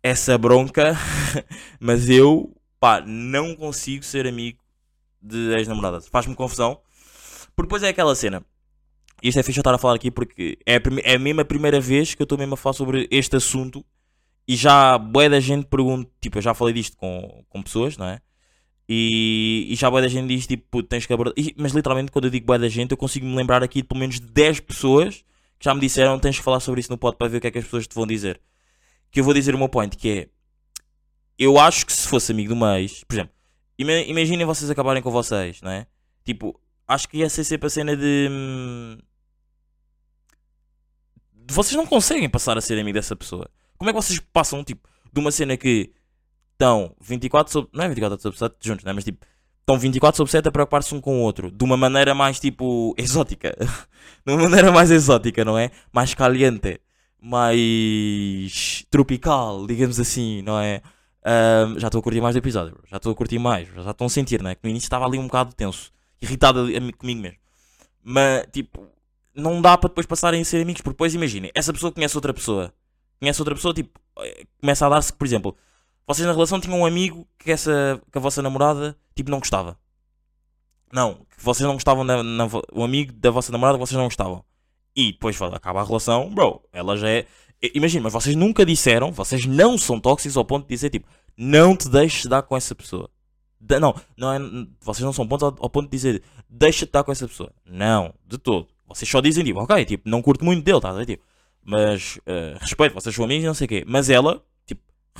Essa 0.00 0.38
bronca. 0.38 0.96
Mas 1.80 2.08
eu, 2.08 2.56
pá, 2.78 3.00
não 3.04 3.56
consigo 3.56 4.04
ser 4.04 4.28
amigo 4.28 4.60
de 5.20 5.52
ex-namoradas. 5.56 6.06
Faz-me 6.06 6.36
confusão. 6.36 6.80
Porque 7.56 7.66
depois 7.66 7.82
é 7.82 7.88
aquela 7.88 8.14
cena. 8.14 8.46
Isto 9.20 9.40
é 9.40 9.42
fixe 9.42 9.58
eu 9.58 9.62
estar 9.62 9.74
a 9.74 9.78
falar 9.78 9.96
aqui 9.96 10.08
porque 10.08 10.56
é 10.64 10.76
a, 10.76 10.80
é 11.02 11.40
a 11.40 11.44
primeira 11.44 11.80
vez 11.80 12.14
que 12.14 12.22
eu 12.22 12.24
estou 12.24 12.38
mesmo 12.38 12.54
a 12.54 12.56
falar 12.56 12.74
sobre 12.74 13.08
este 13.10 13.34
assunto 13.34 13.84
e 14.46 14.54
já 14.54 14.96
bué 14.98 15.28
da 15.28 15.40
gente 15.40 15.66
pergunta, 15.66 16.08
tipo, 16.20 16.38
eu 16.38 16.42
já 16.42 16.54
falei 16.54 16.72
disto 16.72 16.96
com, 16.96 17.44
com 17.48 17.60
pessoas, 17.60 17.96
não 17.96 18.06
é? 18.06 18.20
E, 18.88 19.66
e 19.68 19.74
já 19.74 19.90
bué 19.90 20.00
da 20.00 20.06
gente 20.08 20.28
diz, 20.28 20.46
tipo, 20.46 20.64
"Puto, 20.70 20.88
tens 20.88 21.06
que 21.06 21.12
abordar... 21.12 21.34
e- 21.36 21.56
mas 21.58 21.72
literalmente 21.72 22.12
quando 22.12 22.26
eu 22.26 22.30
digo 22.30 22.46
bué 22.46 22.56
da 22.56 22.68
gente, 22.68 22.92
eu 22.92 22.96
consigo 22.96 23.26
me 23.26 23.34
lembrar 23.34 23.64
aqui 23.64 23.82
de 23.82 23.88
pelo 23.88 23.98
menos 23.98 24.20
10 24.20 24.60
pessoas 24.60 25.24
já 25.60 25.74
me 25.74 25.80
disseram, 25.80 26.18
tens 26.18 26.38
que 26.38 26.42
falar 26.44 26.60
sobre 26.60 26.80
isso 26.80 26.90
no 26.90 26.98
pod 26.98 27.16
para 27.16 27.28
ver 27.28 27.36
o 27.38 27.40
que 27.40 27.46
é 27.46 27.50
que 27.50 27.58
as 27.58 27.64
pessoas 27.64 27.86
te 27.86 27.94
vão 27.94 28.06
dizer. 28.06 28.40
Que 29.10 29.20
eu 29.20 29.24
vou 29.24 29.34
dizer 29.34 29.54
o 29.54 29.58
meu 29.58 29.68
point, 29.68 29.96
que 29.96 30.08
é... 30.10 30.28
Eu 31.38 31.58
acho 31.58 31.86
que 31.86 31.92
se 31.92 32.06
fosse 32.08 32.32
amigo 32.32 32.52
uma 32.52 32.78
ex, 32.80 33.02
por 33.04 33.14
exemplo, 33.14 33.32
ima- 33.78 33.92
imaginem 33.92 34.44
vocês 34.46 34.70
acabarem 34.70 35.02
com 35.02 35.10
vocês, 35.10 35.60
não 35.62 35.70
é? 35.70 35.86
Tipo, 36.24 36.60
acho 36.86 37.08
que 37.08 37.18
ia 37.18 37.30
ser 37.30 37.44
sempre 37.44 37.66
a 37.66 37.70
cena 37.70 37.96
de. 37.96 38.28
hum, 38.30 38.98
Vocês 41.50 41.74
não 41.76 41.86
conseguem 41.86 42.28
passar 42.28 42.56
a 42.58 42.60
ser 42.60 42.78
amigo 42.78 42.94
dessa 42.94 43.16
pessoa. 43.16 43.50
Como 43.78 43.88
é 43.88 43.92
que 43.92 44.00
vocês 44.00 44.20
passam, 44.32 44.62
tipo, 44.62 44.86
de 45.12 45.18
uma 45.18 45.32
cena 45.32 45.56
que 45.56 45.92
estão 46.52 46.94
24 47.00 47.50
sobre. 47.52 47.70
Não 47.72 47.84
é 47.84 47.88
24 47.88 48.20
sobre 48.20 48.38
7 48.38 48.56
juntos, 48.60 48.84
não 48.84 48.90
é? 48.90 48.94
Mas 48.94 49.04
tipo, 49.04 49.24
estão 49.70 49.78
24 49.78 50.16
sobre 50.16 50.30
7 50.32 50.48
a 50.48 50.52
preocupar-se 50.52 50.94
um 50.94 51.00
com 51.00 51.18
o 51.20 51.22
outro. 51.22 51.50
De 51.50 51.64
uma 51.64 51.76
maneira 51.76 52.14
mais, 52.14 52.40
tipo, 52.40 52.94
exótica. 52.98 53.56
de 54.26 54.32
uma 54.32 54.42
maneira 54.42 54.72
mais 54.72 54.90
exótica, 54.90 55.44
não 55.44 55.56
é? 55.56 55.70
Mais 55.92 56.14
caliente. 56.14 56.80
Mais 57.22 58.84
tropical, 58.90 59.66
digamos 59.66 60.00
assim, 60.00 60.42
não 60.42 60.58
é? 60.58 60.82
Já 61.78 61.88
estou 61.88 62.00
a 62.00 62.02
curtir 62.02 62.20
mais 62.20 62.34
do 62.34 62.38
episódio, 62.38 62.72
bro. 62.72 62.82
já 62.90 62.96
estou 62.96 63.12
a 63.12 63.14
curtir 63.14 63.38
mais, 63.38 63.68
já 63.68 63.90
estão 63.90 64.06
a 64.06 64.10
sentir, 64.10 64.42
não 64.42 64.50
é? 64.50 64.54
Que 64.54 64.60
no 64.64 64.70
início 64.70 64.86
estava 64.86 65.04
ali 65.04 65.18
um 65.18 65.26
bocado 65.26 65.54
tenso, 65.54 65.92
irritado 66.20 66.60
ami- 66.60 66.92
comigo 66.94 67.20
mesmo. 67.20 67.36
Mas, 68.02 68.46
tipo, 68.50 68.86
não 69.34 69.60
dá 69.60 69.76
para 69.76 69.88
depois 69.88 70.06
passarem 70.06 70.40
a 70.40 70.44
ser 70.44 70.62
amigos, 70.62 70.80
porque 70.80 70.94
depois 70.94 71.14
imaginem, 71.14 71.50
essa 71.54 71.72
pessoa 71.72 71.92
conhece 71.92 72.16
outra 72.16 72.32
pessoa, 72.32 72.72
conhece 73.20 73.40
outra 73.40 73.54
pessoa, 73.54 73.74
tipo, 73.74 74.00
eh, 74.20 74.44
começa 74.58 74.86
a 74.86 74.88
dar-se 74.88 75.12
por 75.12 75.26
exemplo, 75.26 75.54
vocês 76.12 76.26
na 76.26 76.32
relação 76.32 76.58
tinham 76.60 76.80
um 76.80 76.84
amigo 76.84 77.24
que, 77.38 77.52
essa, 77.52 78.02
que 78.10 78.18
a 78.18 78.20
vossa 78.20 78.42
namorada, 78.42 78.96
tipo, 79.14 79.30
não 79.30 79.38
gostava. 79.38 79.78
Não, 80.92 81.14
que 81.14 81.44
vocês 81.44 81.64
não 81.64 81.74
gostavam, 81.74 82.04
da, 82.04 82.20
na, 82.20 82.48
o 82.72 82.82
amigo 82.82 83.12
da 83.12 83.30
vossa 83.30 83.52
namorada 83.52 83.78
que 83.78 83.86
vocês 83.86 83.96
não 83.96 84.06
gostavam. 84.06 84.44
E 84.96 85.12
depois 85.12 85.40
acaba 85.40 85.80
a 85.80 85.84
relação, 85.84 86.28
bro, 86.34 86.60
ela 86.72 86.96
já 86.96 87.08
é. 87.08 87.26
Imagina, 87.74 88.02
mas 88.02 88.12
vocês 88.12 88.34
nunca 88.34 88.66
disseram, 88.66 89.12
vocês 89.12 89.46
não 89.46 89.78
são 89.78 90.00
tóxicos 90.00 90.36
ao 90.36 90.44
ponto 90.44 90.64
de 90.64 90.74
dizer, 90.74 90.90
tipo, 90.90 91.06
não 91.36 91.76
te 91.76 91.88
deixes 91.88 92.26
dar 92.26 92.42
com 92.42 92.56
essa 92.56 92.74
pessoa. 92.74 93.08
Da- 93.60 93.78
não, 93.78 93.94
não 94.16 94.32
é, 94.32 94.38
vocês 94.80 95.04
não 95.04 95.12
são 95.12 95.28
pontos 95.28 95.44
ao, 95.44 95.54
ao 95.60 95.70
ponto 95.70 95.84
de 95.84 95.92
dizer, 95.92 96.22
deixa-te 96.48 96.90
dar 96.90 97.04
com 97.04 97.12
essa 97.12 97.28
pessoa. 97.28 97.52
Não, 97.64 98.12
de 98.26 98.36
todo. 98.36 98.66
Vocês 98.88 99.08
só 99.08 99.20
dizem, 99.20 99.44
tipo, 99.44 99.60
ok, 99.60 99.84
tipo, 99.84 100.08
não 100.08 100.20
curto 100.20 100.44
muito 100.44 100.64
dele, 100.64 100.80
tá? 100.80 101.06
Tipo, 101.06 101.22
mas 101.64 102.18
eh, 102.26 102.56
respeito, 102.60 102.94
vocês 102.94 103.14
são 103.14 103.24
amigos 103.24 103.44
e 103.44 103.46
não 103.46 103.54
sei 103.54 103.66
o 103.66 103.68
quê. 103.68 103.84
Mas 103.86 104.10
ela, 104.10 104.42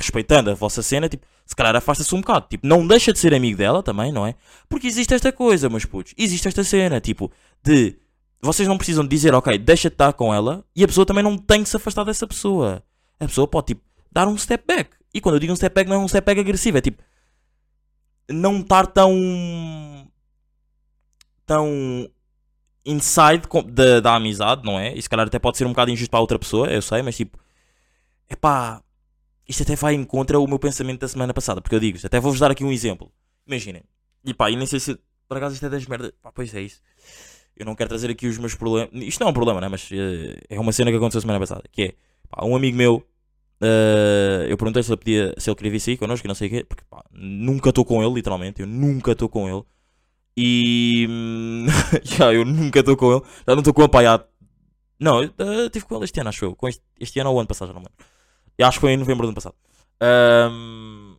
respeitando 0.00 0.50
a 0.50 0.54
vossa 0.54 0.82
cena, 0.82 1.08
tipo, 1.08 1.26
se 1.46 1.54
calhar 1.54 1.76
afasta-se 1.76 2.14
um 2.14 2.20
bocado. 2.20 2.46
Tipo, 2.48 2.66
não 2.66 2.86
deixa 2.86 3.12
de 3.12 3.18
ser 3.18 3.34
amigo 3.34 3.56
dela 3.56 3.82
também, 3.82 4.10
não 4.12 4.26
é? 4.26 4.34
Porque 4.68 4.86
existe 4.86 5.14
esta 5.14 5.30
coisa, 5.30 5.68
meus 5.68 5.84
putos. 5.84 6.14
Existe 6.16 6.48
esta 6.48 6.64
cena, 6.64 7.00
tipo, 7.00 7.30
de 7.62 7.96
vocês 8.42 8.66
não 8.66 8.78
precisam 8.78 9.04
de 9.04 9.10
dizer, 9.10 9.34
ok, 9.34 9.58
deixa-te 9.58 9.94
estar 9.94 10.12
com 10.14 10.32
ela, 10.32 10.64
e 10.74 10.82
a 10.82 10.86
pessoa 10.86 11.04
também 11.04 11.22
não 11.22 11.36
tem 11.36 11.62
que 11.62 11.68
se 11.68 11.76
afastar 11.76 12.04
dessa 12.04 12.26
pessoa. 12.26 12.82
A 13.18 13.26
pessoa 13.26 13.46
pode, 13.46 13.68
tipo, 13.68 13.82
dar 14.10 14.26
um 14.26 14.36
step 14.36 14.64
back. 14.66 14.90
E 15.12 15.20
quando 15.20 15.34
eu 15.34 15.40
digo 15.40 15.52
um 15.52 15.56
step 15.56 15.74
back, 15.74 15.88
não 15.88 15.96
é 15.96 15.98
um 15.98 16.08
step 16.08 16.24
back 16.24 16.40
agressivo, 16.40 16.78
é 16.78 16.80
tipo, 16.80 17.02
não 18.30 18.60
estar 18.60 18.86
tão. 18.86 19.12
tão. 21.44 22.08
inside 22.84 23.42
da, 23.66 24.00
da 24.00 24.14
amizade, 24.14 24.64
não 24.64 24.78
é? 24.78 24.94
E 24.94 25.02
se 25.02 25.08
calhar 25.08 25.26
até 25.26 25.38
pode 25.38 25.58
ser 25.58 25.66
um 25.66 25.70
bocado 25.70 25.90
injusto 25.90 26.10
para 26.10 26.18
a 26.18 26.22
outra 26.22 26.38
pessoa, 26.38 26.68
eu 26.68 26.80
sei, 26.80 27.02
mas 27.02 27.16
tipo, 27.16 27.38
epá, 28.28 28.82
isto 29.50 29.62
até 29.64 29.74
vai 29.76 29.94
em 29.94 30.04
contra 30.04 30.38
o 30.38 30.46
meu 30.46 30.58
pensamento 30.58 31.00
da 31.00 31.08
semana 31.08 31.34
passada, 31.34 31.60
porque 31.60 31.74
eu 31.74 31.80
digo, 31.80 31.98
até 32.04 32.18
vou-vos 32.20 32.40
dar 32.40 32.50
aqui 32.50 32.64
um 32.64 32.72
exemplo. 32.72 33.10
Imaginem, 33.46 33.82
e 34.24 34.32
pá, 34.34 34.50
e 34.50 34.56
nem 34.56 34.66
sei 34.66 34.80
se. 34.80 34.98
Por 35.28 35.36
acaso 35.36 35.54
isto 35.54 35.66
é 35.66 35.68
das 35.68 35.86
merdas. 35.86 36.12
Pá, 36.22 36.32
pois 36.32 36.54
é 36.54 36.60
isso. 36.60 36.80
Eu 37.56 37.66
não 37.66 37.74
quero 37.74 37.88
trazer 37.88 38.10
aqui 38.10 38.26
os 38.26 38.38
meus 38.38 38.54
problemas. 38.54 38.90
Isto 38.94 39.20
não 39.20 39.28
é 39.28 39.30
um 39.30 39.34
problema, 39.34 39.60
né? 39.60 39.68
Mas 39.68 39.88
eh, 39.92 40.38
é 40.48 40.58
uma 40.58 40.72
cena 40.72 40.90
que 40.90 40.96
aconteceu 40.96 41.20
semana 41.20 41.38
passada. 41.38 41.62
Que 41.70 41.82
é, 41.82 41.94
pá, 42.30 42.44
um 42.44 42.56
amigo 42.56 42.76
meu. 42.76 43.06
eh, 43.60 44.46
eu 44.48 44.56
perguntei 44.56 44.82
se 44.82 44.90
ele, 44.90 44.96
podia, 44.96 45.34
se 45.38 45.48
ele 45.50 45.56
queria 45.56 45.72
vir 45.72 45.80
sair 45.80 45.96
connosco 45.96 46.26
não 46.26 46.34
sei 46.34 46.48
o 46.48 46.50
quê. 46.50 46.64
Porque 46.64 46.84
pá, 46.90 47.04
nunca 47.12 47.68
estou 47.70 47.84
com 47.84 48.02
ele, 48.02 48.14
literalmente. 48.14 48.60
Eu 48.60 48.66
nunca 48.66 49.12
estou 49.12 49.28
com 49.28 49.48
ele. 49.48 49.62
E. 50.36 51.06
hum, 51.10 51.66
já, 52.02 52.32
eu 52.32 52.44
nunca 52.44 52.80
estou 52.80 52.96
com 52.96 53.12
ele. 53.12 53.22
Já 53.46 53.54
não 53.54 53.58
estou 53.60 53.74
com 53.74 53.88
pá, 53.88 54.02
já- 54.02 54.24
Não, 54.98 55.22
eu 55.22 55.30
eh, 55.38 55.66
estive 55.66 55.84
com 55.86 55.96
ele 55.96 56.04
este 56.04 56.20
ano, 56.20 56.28
acho 56.30 56.44
eu. 56.44 56.56
Com 56.56 56.68
este, 56.68 56.82
este 56.98 57.20
ano 57.20 57.30
ou 57.30 57.36
o 57.36 57.40
ano 57.40 57.48
passado, 57.48 57.68
já 57.68 57.74
não 57.74 57.80
lembro. 57.82 57.94
Eu 58.58 58.66
acho 58.66 58.78
que 58.78 58.80
foi 58.80 58.92
em 58.92 58.96
novembro 58.96 59.26
do 59.26 59.30
ano 59.30 59.34
passado. 59.34 59.54
Ahm, 60.00 61.16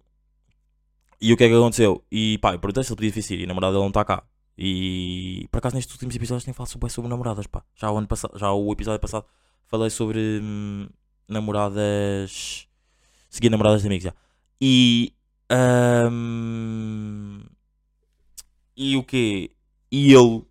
e 1.22 1.34
o 1.34 1.38
que 1.38 1.44
é 1.44 1.48
que 1.48 1.56
aconteceu? 1.56 2.04
E 2.12 2.38
pá, 2.40 2.54
eu 2.54 2.60
perguntei 2.60 2.84
se 2.84 2.92
ele 2.92 2.96
podia 2.98 3.12
vir 3.12 3.40
e 3.40 3.44
a 3.44 3.48
namorada 3.48 3.74
dele 3.74 3.84
não 3.84 3.90
está 3.90 4.04
cá. 4.04 4.24
E 4.58 5.48
por 5.52 5.60
acaso 5.60 5.76
nestes 5.76 5.94
últimos 5.96 6.16
episódios 6.16 6.44
tenho 6.44 6.56
falado 6.56 6.70
sobre, 6.70 6.90
sobre 6.90 7.10
namoradas, 7.10 7.48
pá. 7.48 7.64
Já 7.76 7.92
o, 7.92 7.98
ano 7.98 8.08
passado, 8.08 8.38
já 8.38 8.52
o 8.52 8.72
episódio 8.72 9.00
passado 9.00 9.26
falei 9.68 9.90
sobre 9.90 10.40
hum, 10.42 10.88
namoradas. 11.28 12.68
Seguir 13.30 13.50
namoradas 13.50 13.82
de 13.82 13.88
amigos 13.88 14.04
já. 14.04 14.14
E. 14.60 15.14
hum, 16.12 17.42
e 18.76 18.98
o 18.98 19.04
quê? 19.04 19.52
E 19.92 20.14
ele. 20.14 20.44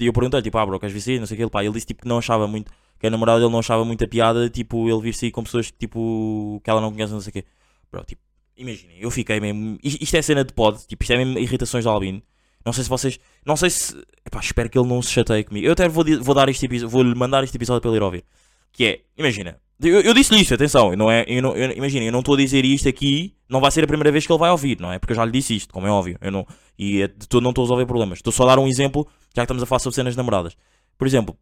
Eu 0.00 0.12
perguntei, 0.12 0.42
tipo, 0.42 0.56
ah, 0.58 0.66
bro, 0.66 0.80
queres 0.80 0.94
vir 0.94 1.00
sair? 1.00 1.18
Não 1.20 1.26
sei 1.26 1.34
o 1.34 1.38
que. 1.38 1.42
Ele, 1.44 1.50
pá, 1.50 1.64
ele 1.64 1.74
disse 1.74 1.86
tipo, 1.86 2.02
que 2.02 2.08
não 2.08 2.18
achava 2.18 2.46
muito. 2.46 2.72
Que 3.00 3.06
a 3.06 3.10
namorada 3.10 3.40
dele 3.40 3.50
não 3.50 3.58
achava 3.58 3.84
muita 3.84 4.06
piada, 4.06 4.48
tipo, 4.48 4.88
ele 4.88 5.00
vir 5.00 5.14
sair 5.14 5.30
com 5.30 5.42
pessoas 5.42 5.70
que, 5.70 5.78
tipo, 5.78 6.60
que 6.62 6.70
ela 6.70 6.80
não 6.80 6.92
conhece, 6.92 7.12
não 7.12 7.20
sei 7.20 7.30
o 7.30 7.32
quê. 7.32 7.44
Bro, 7.90 8.04
tipo, 8.04 8.20
imaginem, 8.56 8.98
eu 9.00 9.10
fiquei 9.10 9.40
mesmo. 9.40 9.78
Isto 9.82 10.16
é 10.16 10.22
cena 10.22 10.44
de 10.44 10.52
pod, 10.52 10.78
tipo, 10.86 11.02
isto 11.02 11.12
é 11.12 11.16
mesmo 11.16 11.38
irritações 11.38 11.82
de 11.82 11.88
Albino. 11.88 12.22
Não 12.64 12.72
sei 12.72 12.84
se 12.84 12.90
vocês. 12.90 13.18
Não 13.44 13.56
sei 13.56 13.70
se. 13.70 13.96
Epá, 14.24 14.38
espero 14.40 14.68
que 14.68 14.78
ele 14.78 14.86
não 14.86 15.00
se 15.00 15.10
chateie 15.10 15.44
comigo. 15.44 15.66
Eu 15.66 15.72
até 15.72 15.88
vou, 15.88 16.04
vou 16.20 16.34
dar 16.34 16.48
este 16.48 16.66
episódio. 16.66 16.90
Vou-lhe 16.90 17.14
mandar 17.14 17.42
este 17.42 17.56
episódio 17.56 17.80
para 17.80 17.90
ele 17.90 17.96
ir 17.96 18.02
ouvir. 18.02 18.24
Que 18.72 18.84
é, 18.84 19.00
imagina. 19.16 19.58
Eu, 19.82 20.02
eu 20.02 20.12
disse-lhe 20.12 20.42
isto, 20.42 20.52
atenção. 20.52 20.94
Não 20.94 21.10
é, 21.10 21.24
eu 21.26 21.40
não, 21.40 21.56
eu, 21.56 21.72
imagina, 21.72 22.04
eu 22.04 22.12
não 22.12 22.18
estou 22.18 22.34
a 22.34 22.38
dizer 22.38 22.64
isto 22.64 22.86
aqui. 22.86 23.34
Não 23.48 23.60
vai 23.60 23.70
ser 23.70 23.82
a 23.82 23.86
primeira 23.86 24.12
vez 24.12 24.26
que 24.26 24.32
ele 24.32 24.38
vai 24.38 24.50
ouvir, 24.50 24.78
não 24.78 24.92
é? 24.92 24.98
Porque 24.98 25.12
eu 25.12 25.16
já 25.16 25.24
lhe 25.24 25.32
disse 25.32 25.56
isto, 25.56 25.72
como 25.72 25.86
é 25.86 25.90
óbvio. 25.90 26.18
Eu 26.20 26.30
não, 26.30 26.46
e 26.78 27.00
é 27.02 27.08
de 27.08 27.26
todo 27.26 27.42
não 27.42 27.50
estou 27.50 27.62
a 27.62 27.64
resolver 27.64 27.86
problemas. 27.86 28.18
Estou 28.18 28.32
só 28.32 28.44
a 28.44 28.54
dar 28.54 28.58
um 28.58 28.68
exemplo, 28.68 29.08
já 29.34 29.42
que 29.42 29.44
estamos 29.44 29.62
a 29.62 29.66
falar 29.66 29.78
sobre 29.78 29.94
cenas 29.94 30.14
namoradas. 30.14 30.54
Por 30.98 31.06
exemplo, 31.06 31.36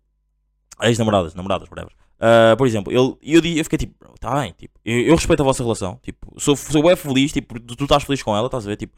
ex-namoradas, 0.83 1.35
namoradas, 1.35 1.69
whatever. 1.71 1.93
Ah, 2.21 2.55
por 2.57 2.67
exemplo, 2.67 2.93
eu, 2.93 3.19
eu 3.23 3.41
fiquei 3.65 3.79
tipo, 3.79 3.95
tá 4.19 4.41
bem, 4.41 4.53
tipo, 4.59 4.79
eu, 4.85 5.01
eu 5.03 5.15
respeito 5.17 5.41
a 5.41 5.45
vossa 5.45 5.63
relação, 5.63 5.99
tipo, 6.03 6.35
sou, 6.39 6.57
sou 6.57 6.83
bem 6.83 6.97
feliz, 6.97 7.33
tipo, 7.33 7.61
tu, 7.61 7.77
tu 7.77 7.85
estás 7.85 8.03
feliz 8.03 8.23
com 8.23 8.37
ela, 8.37 8.47
estás 8.47 8.67
a 8.67 8.71
ver, 8.71 8.77
tipo, 8.77 8.93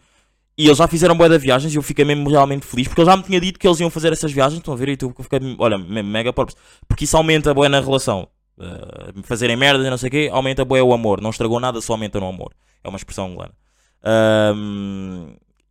e 0.58 0.66
eles 0.66 0.78
já 0.78 0.86
fizeram 0.88 1.16
boa 1.16 1.28
de 1.28 1.38
viagens 1.38 1.72
e 1.72 1.76
eu 1.76 1.82
fiquei 1.82 2.04
mesmo 2.04 2.28
realmente 2.28 2.66
feliz, 2.66 2.86
porque 2.88 3.00
ele 3.00 3.10
já 3.10 3.16
me 3.16 3.22
tinha 3.22 3.40
dito 3.40 3.58
que 3.58 3.66
eles 3.66 3.80
iam 3.80 3.90
fazer 3.90 4.12
essas 4.12 4.32
viagens, 4.32 4.58
estão 4.58 4.74
a 4.74 4.76
ver, 4.76 4.90
e 4.90 4.96
tu 4.96 5.14
eu 5.16 5.24
fiquei, 5.24 5.40
olha, 5.58 5.78
me- 5.78 6.02
mega 6.02 6.32
purpose, 6.32 6.56
porque 6.88 7.04
isso 7.04 7.16
aumenta 7.16 7.54
boa 7.54 7.68
na 7.68 7.80
relação, 7.80 8.28
Ah, 8.58 9.12
fazerem 9.24 9.56
merdas 9.56 9.86
e 9.86 9.90
não 9.90 9.96
sei 9.98 10.08
o 10.08 10.10
quê, 10.10 10.30
aumenta 10.32 10.64
boa 10.66 10.82
o 10.82 10.92
amor, 10.92 11.20
não 11.22 11.30
estragou 11.30 11.58
nada, 11.60 11.80
só 11.80 11.94
aumenta 11.94 12.20
no 12.20 12.28
amor, 12.28 12.52
é 12.84 12.88
uma 12.88 12.96
expressão 12.98 13.26
angolana. 13.28 13.54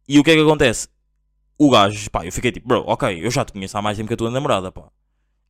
E 0.08 0.20
o 0.20 0.24
que 0.24 0.32
é 0.32 0.36
que 0.36 0.42
acontece? 0.42 0.88
O 1.58 1.70
gajo, 1.72 2.10
pá, 2.12 2.26
eu 2.26 2.32
fiquei 2.34 2.52
tipo, 2.52 2.68
bro, 2.68 2.84
ok, 2.88 3.26
eu 3.26 3.32
já 3.32 3.46
te 3.46 3.54
conheço 3.54 3.78
há 3.78 3.82
mais 3.84 3.98
tempo 3.98 4.08
que 4.10 4.16
a 4.16 4.18
tua 4.18 4.32
namorada, 4.32 4.72
pá. 4.72 4.84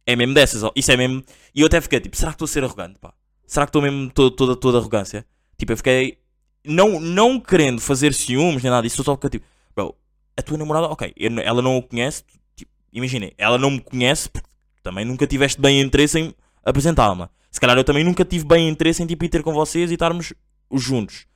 É 0.10 0.15
mesmo 0.15 0.34
dessas, 0.34 0.63
ó, 0.63 0.72
isso 0.76 0.91
é 0.91 0.98
mesmo. 0.98 1.24
E 1.54 1.62
eu 1.62 1.67
até 1.67 1.80
fiquei 1.80 2.00
tipo, 2.00 2.17
será 2.17 2.32
que 2.32 2.36
estou 2.36 2.45
a 2.45 2.48
ser 2.48 2.63
arrogante, 2.63 2.98
pá? 2.98 3.13
Será 3.45 3.67
que 3.67 3.69
estou 3.69 3.80
mesmo 3.80 4.10
todo, 4.10 4.32
toda, 4.32 4.56
toda 4.56 4.80
arrogância? 4.80 5.24
Tipo, 5.56 5.74
eu 5.74 5.78
fiquei. 5.78 6.17
Não, 6.65 7.00
não 7.00 7.39
querendo 7.39 7.80
fazer 7.80 8.12
ciúmes 8.15 8.63
nem 8.63 8.72
nada 8.72 8.88
disso, 8.88 9.04
só 9.04 9.13
fiquei 9.13 9.30
tipo, 9.30 9.45
bro, 9.76 9.95
a 10.36 10.41
tua 10.41 10.58
namorada, 10.58 10.88
ok, 10.88 11.13
ela 11.43 11.62
não 11.62 11.78
o 11.78 11.84
conhece, 11.84 12.24
tipo, 12.56 12.72
imaginem, 12.91 13.34
ela 13.38 13.60
não 13.60 13.69
me 13.69 13.82
conhece 13.82 14.28
porque 14.28 14.50
também 14.82 15.06
nunca 15.06 15.28
tiveste 15.28 15.62
bem 15.62 15.80
interesse 15.80 16.17
em 16.17 16.34
apresentá-la. 16.65 17.30
Se 17.52 17.60
calhar 17.60 17.78
eu 17.78 17.84
também 17.84 18.04
nunca 18.04 18.26
tive 18.26 18.45
bem 18.45 18.67
interesse 18.67 19.04
em 19.04 19.06
tipo, 19.06 19.24
ir 19.26 19.30
ter 19.30 19.43
com 19.43 19.54
vocês 19.54 19.91
e 19.91 19.93
estarmos 19.93 20.34
juntos. 20.74 21.28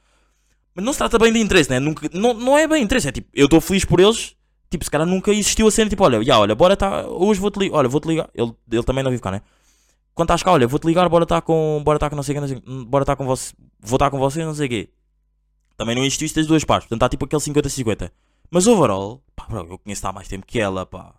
Mas 0.74 0.84
não 0.84 0.94
se 0.94 0.98
trata 0.98 1.20
bem 1.20 1.32
de 1.32 1.38
interesse, 1.38 1.70
né? 1.70 1.80
Nunca, 1.80 2.10
não, 2.12 2.34
não 2.34 2.58
é 2.58 2.68
bem 2.68 2.82
interesse, 2.82 3.08
é 3.08 3.12
tipo, 3.12 3.30
eu 3.36 3.46
estou 3.46 3.62
feliz 3.62 3.86
por 3.86 4.00
eles. 4.00 4.36
Tipo, 4.74 4.84
se 4.86 4.90
calhar 4.90 5.08
nunca 5.08 5.30
existiu 5.32 5.68
a 5.68 5.72
cena, 5.72 5.88
tipo, 5.88 6.04
olha, 6.04 6.24
já, 6.24 6.40
olha, 6.40 6.56
bora 6.56 6.76
tá, 6.76 7.06
hoje 7.08 7.40
vou-te 7.40 7.60
ligar, 7.60 7.78
olha, 7.78 7.88
vou-te 7.88 8.08
ligar. 8.08 8.28
Ele, 8.34 8.52
ele 8.72 8.82
também 8.84 9.04
não 9.04 9.12
vive 9.12 9.22
cá, 9.22 9.30
né? 9.30 9.44
Quando 10.16 10.26
estás 10.30 10.42
cá, 10.42 10.52
olha, 10.52 10.68
vou-te 10.68 10.88
ligar, 10.88 11.08
bora 11.10 11.26
estar 11.26 11.42
com, 11.44 11.80
bora 11.86 11.98
estar 11.98 12.10
com 12.10 12.16
não 12.16 12.24
sei 12.24 12.36
o 12.36 12.42
que, 12.42 12.48
sei, 12.48 12.62
bora 12.88 13.04
estar 13.04 13.16
com 13.16 13.24
você, 13.24 13.54
vou 13.80 13.98
estar 13.98 14.10
com 14.10 14.18
você, 14.18 14.44
não 14.44 14.56
sei 14.56 14.66
o 14.66 14.70
quê. 14.70 14.90
Também 15.78 15.96
não 15.96 16.04
existiu 16.04 16.26
isso 16.26 16.34
das 16.36 16.48
duas 16.48 16.64
partes, 16.64 16.88
portanto 16.88 17.06
está 17.06 17.10
tipo 17.10 17.26
aquele 17.26 17.40
50-50. 17.42 18.12
Mas 18.50 18.66
overall, 18.66 19.24
pá, 19.36 19.46
bro, 19.48 19.68
eu 19.70 19.78
conheço 19.78 20.08
há 20.08 20.12
mais 20.12 20.28
tempo 20.28 20.46
que 20.48 20.60
ela, 20.60 20.88
pá. 20.88 21.14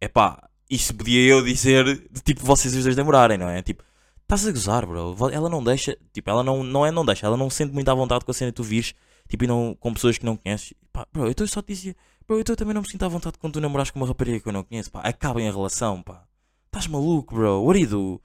É 0.00 0.08
pá, 0.08 0.48
isso 0.68 0.94
podia 0.94 1.20
eu 1.28 1.44
dizer 1.44 1.84
de 2.10 2.20
tipo 2.22 2.42
vocês 2.44 2.74
os 2.74 2.84
dois 2.84 2.96
namorarem, 2.96 3.36
não 3.36 3.48
é? 3.48 3.62
Tipo, 3.62 3.82
estás 4.22 4.46
a 4.46 4.50
gozar, 4.52 4.86
bro. 4.86 5.14
Ela 5.30 5.48
não 5.50 5.62
deixa, 5.62 5.96
tipo, 6.12 6.30
ela 6.30 6.42
não, 6.42 6.62
não 6.64 6.86
é 6.86 6.90
não 6.90 7.04
deixa, 7.04 7.26
ela 7.26 7.36
não 7.36 7.50
se 7.50 7.56
sente 7.56 7.74
muito 7.74 7.88
à 7.90 7.94
vontade 7.94 8.24
com 8.24 8.30
a 8.30 8.34
cena 8.34 8.50
que 8.50 8.56
tu 8.56 8.62
vires, 8.62 8.94
tipo, 9.28 9.44
e 9.44 9.46
não, 9.46 9.76
com 9.78 9.92
pessoas 9.92 10.16
que 10.16 10.24
não 10.24 10.36
conheces. 10.36 10.72
Pá, 10.92 11.06
bro, 11.12 11.26
eu 11.26 11.34
tô- 11.34 11.46
só 11.46 11.60
te 11.62 11.68
dizia, 11.68 11.96
bro, 12.34 12.42
eu 12.46 12.56
também 12.56 12.74
não 12.74 12.82
me 12.82 12.88
sinto 12.88 13.04
à 13.04 13.08
vontade 13.08 13.38
quando 13.38 13.54
tu 13.54 13.60
namoras 13.60 13.90
com 13.90 13.98
uma 13.98 14.06
rapariga 14.06 14.40
que 14.40 14.48
eu 14.48 14.52
não 14.52 14.62
conheço, 14.62 14.90
pá. 14.90 15.00
Acabem 15.00 15.48
a 15.48 15.52
relação, 15.52 16.02
pá. 16.02 16.24
Estás 16.66 16.86
maluco, 16.86 17.34
bro. 17.34 17.62
What 17.64 17.80
you 17.80 17.88
do? 17.88 18.22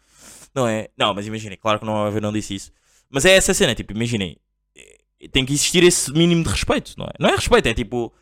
Não 0.53 0.67
é? 0.67 0.89
Não, 0.97 1.13
mas 1.13 1.25
imaginem, 1.25 1.57
claro 1.57 1.79
que 1.79 1.85
não, 1.85 2.07
eu 2.07 2.21
não 2.21 2.31
disse 2.31 2.53
isso. 2.55 2.71
Mas 3.09 3.25
é 3.25 3.31
essa 3.35 3.53
cena, 3.53 3.73
tipo, 3.75 3.91
imaginem. 3.93 4.37
eh, 4.75 5.27
Tem 5.31 5.45
que 5.45 5.53
existir 5.53 5.83
esse 5.83 6.11
mínimo 6.11 6.43
de 6.43 6.49
respeito, 6.49 6.93
não 6.97 7.05
é? 7.05 7.11
Não 7.19 7.29
é 7.29 7.35
respeito, 7.35 7.67
é 7.67 7.73
tipo. 7.73 8.13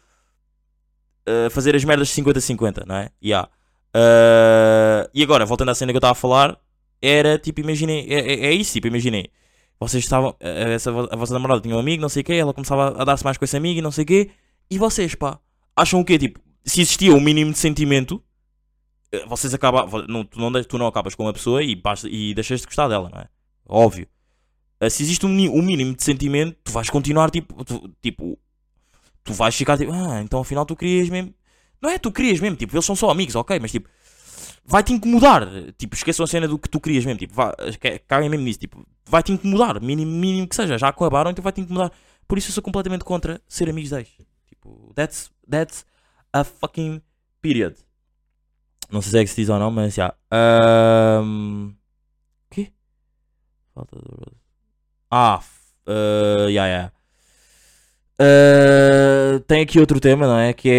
eh, 1.25 1.49
fazer 1.49 1.75
as 1.75 1.83
merdas 1.83 2.07
de 2.07 2.13
50-50, 2.15 2.85
não 2.85 2.95
é? 2.95 3.09
Yeah. 3.23 3.49
Eh, 3.93 5.09
e 5.13 5.23
agora, 5.23 5.45
voltando 5.45 5.69
à 5.69 5.75
cena 5.75 5.91
que 5.91 5.97
eu 5.97 5.99
estava 5.99 6.11
a 6.13 6.15
falar, 6.15 6.57
era 7.01 7.37
tipo, 7.37 7.59
imaginem, 7.61 8.05
é, 8.09 8.19
é- 8.33 8.45
é 8.47 8.51
isso, 8.53 8.73
tipo, 8.73 8.87
imaginem. 8.87 9.27
Vocês 9.79 10.03
estavam, 10.03 10.35
eh, 10.39 10.73
essa, 10.73 10.89
a 10.91 11.15
vossa 11.15 11.33
namorada 11.33 11.61
tinha 11.61 11.75
um 11.75 11.79
amigo, 11.79 12.01
não 12.01 12.09
sei 12.09 12.21
o 12.21 12.25
quê, 12.25 12.33
ela 12.35 12.53
começava 12.53 13.01
a 13.01 13.03
dar-se 13.05 13.23
mais 13.25 13.37
com 13.37 13.43
esse 13.45 13.57
amigo 13.57 13.79
e 13.79 13.81
não 13.81 13.91
sei 13.91 14.03
o 14.03 14.07
quê, 14.07 14.31
e 14.69 14.77
vocês, 14.77 15.13
pá, 15.15 15.39
acham 15.75 15.99
o 15.99 16.05
quê? 16.05 16.17
Tipo, 16.17 16.39
se 16.65 16.81
existia 16.81 17.13
um 17.13 17.19
mínimo 17.21 17.51
de 17.51 17.57
sentimento, 17.59 18.23
eh, 19.11 19.25
vocês 19.27 19.53
acabam, 19.53 19.87
não, 20.07 20.25
tu, 20.25 20.39
não, 20.39 20.63
tu 20.63 20.77
não 20.77 20.87
acabas 20.87 21.15
com 21.15 21.23
uma 21.23 21.33
pessoa 21.33 21.63
e, 21.63 21.81
e 22.09 22.33
deixas 22.33 22.61
de 22.61 22.67
gostar 22.67 22.87
dela, 22.87 23.09
não 23.11 23.19
é? 23.21 23.27
Óbvio. 23.67 24.07
Eh, 24.81 24.89
Se 24.89 25.03
existe 25.03 25.25
um, 25.25 25.29
um 25.29 25.61
mínimo 25.61 25.95
de 25.95 26.03
sentimento, 26.03 26.57
tu 26.63 26.71
vais 26.71 26.89
continuar, 26.89 27.31
tipo, 27.31 27.63
tu, 27.65 27.89
tipo, 28.01 28.37
tu 29.23 29.33
vais 29.33 29.55
ficar 29.55 29.77
tipo, 29.77 29.91
ah, 29.93 30.21
então 30.21 30.39
afinal 30.41 30.65
tu 30.65 30.75
querias 30.75 31.09
mesmo. 31.09 31.33
Não 31.81 31.89
é, 31.89 31.99
tu 31.99 32.11
querias 32.11 32.39
mesmo, 32.39 32.57
tipo, 32.57 32.75
eles 32.75 32.85
são 32.85 32.95
só 32.95 33.09
amigos, 33.11 33.35
ok, 33.35 33.59
mas 33.59 33.71
tipo, 33.71 33.89
vai-te 34.65 34.93
incomodar. 34.93 35.47
Tipo, 35.77 35.95
esqueçam 35.95 36.23
a 36.23 36.27
cena 36.27 36.47
do 36.47 36.57
que 36.59 36.69
tu 36.69 36.79
querias 36.79 37.05
mesmo, 37.05 37.19
tipo, 37.19 37.33
vá, 37.33 37.53
ca- 37.79 37.99
caguem 38.07 38.29
mesmo 38.29 38.45
nisso, 38.45 38.59
tipo, 38.59 38.85
vai-te 39.05 39.31
incomodar, 39.31 39.81
mínimo, 39.81 40.11
mínimo 40.11 40.47
que 40.47 40.55
seja, 40.55 40.77
já 40.77 40.89
acabaram, 40.89 41.31
então 41.31 41.43
vai-te 41.43 41.61
incomodar. 41.61 41.91
Por 42.27 42.37
isso 42.37 42.49
eu 42.49 42.53
sou 42.53 42.63
completamente 42.63 43.03
contra 43.03 43.41
ser 43.47 43.69
amigos 43.69 43.89
deles. 43.91 44.09
Tipo, 44.63 44.93
that's, 44.95 45.29
that's 45.49 45.85
a 46.31 46.45
fucking 46.45 47.01
period. 47.41 47.75
Não 48.89 49.01
sei 49.01 49.11
se 49.11 49.17
é 49.19 49.23
que 49.23 49.29
se 49.29 49.35
diz 49.41 49.49
ou 49.49 49.59
não, 49.59 49.69
mas 49.69 49.93
já. 49.93 50.15
O 50.31 51.73
quê? 52.49 52.71
Falta 53.75 53.97
de. 53.97 54.37
Ah, 55.11 55.41
uh, 55.87 56.47
yeah, 56.47 56.67
yeah. 56.67 56.91
Uh, 58.19 59.39
tem 59.41 59.61
aqui 59.61 59.79
outro 59.79 59.99
tema, 59.99 60.25
não 60.27 60.37
é? 60.37 60.53
Que 60.53 60.69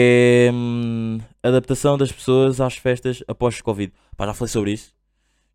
é 0.49 0.51
hum, 0.53 1.20
adaptação 1.42 1.99
das 1.99 2.11
pessoas 2.11 2.61
às 2.61 2.77
festas 2.77 3.23
após 3.29 3.59
o 3.59 3.64
Covid. 3.64 3.92
Pá, 4.16 4.27
já 4.27 4.35
falei 4.35 4.51
sobre 4.51 4.73
isso. 4.73 4.94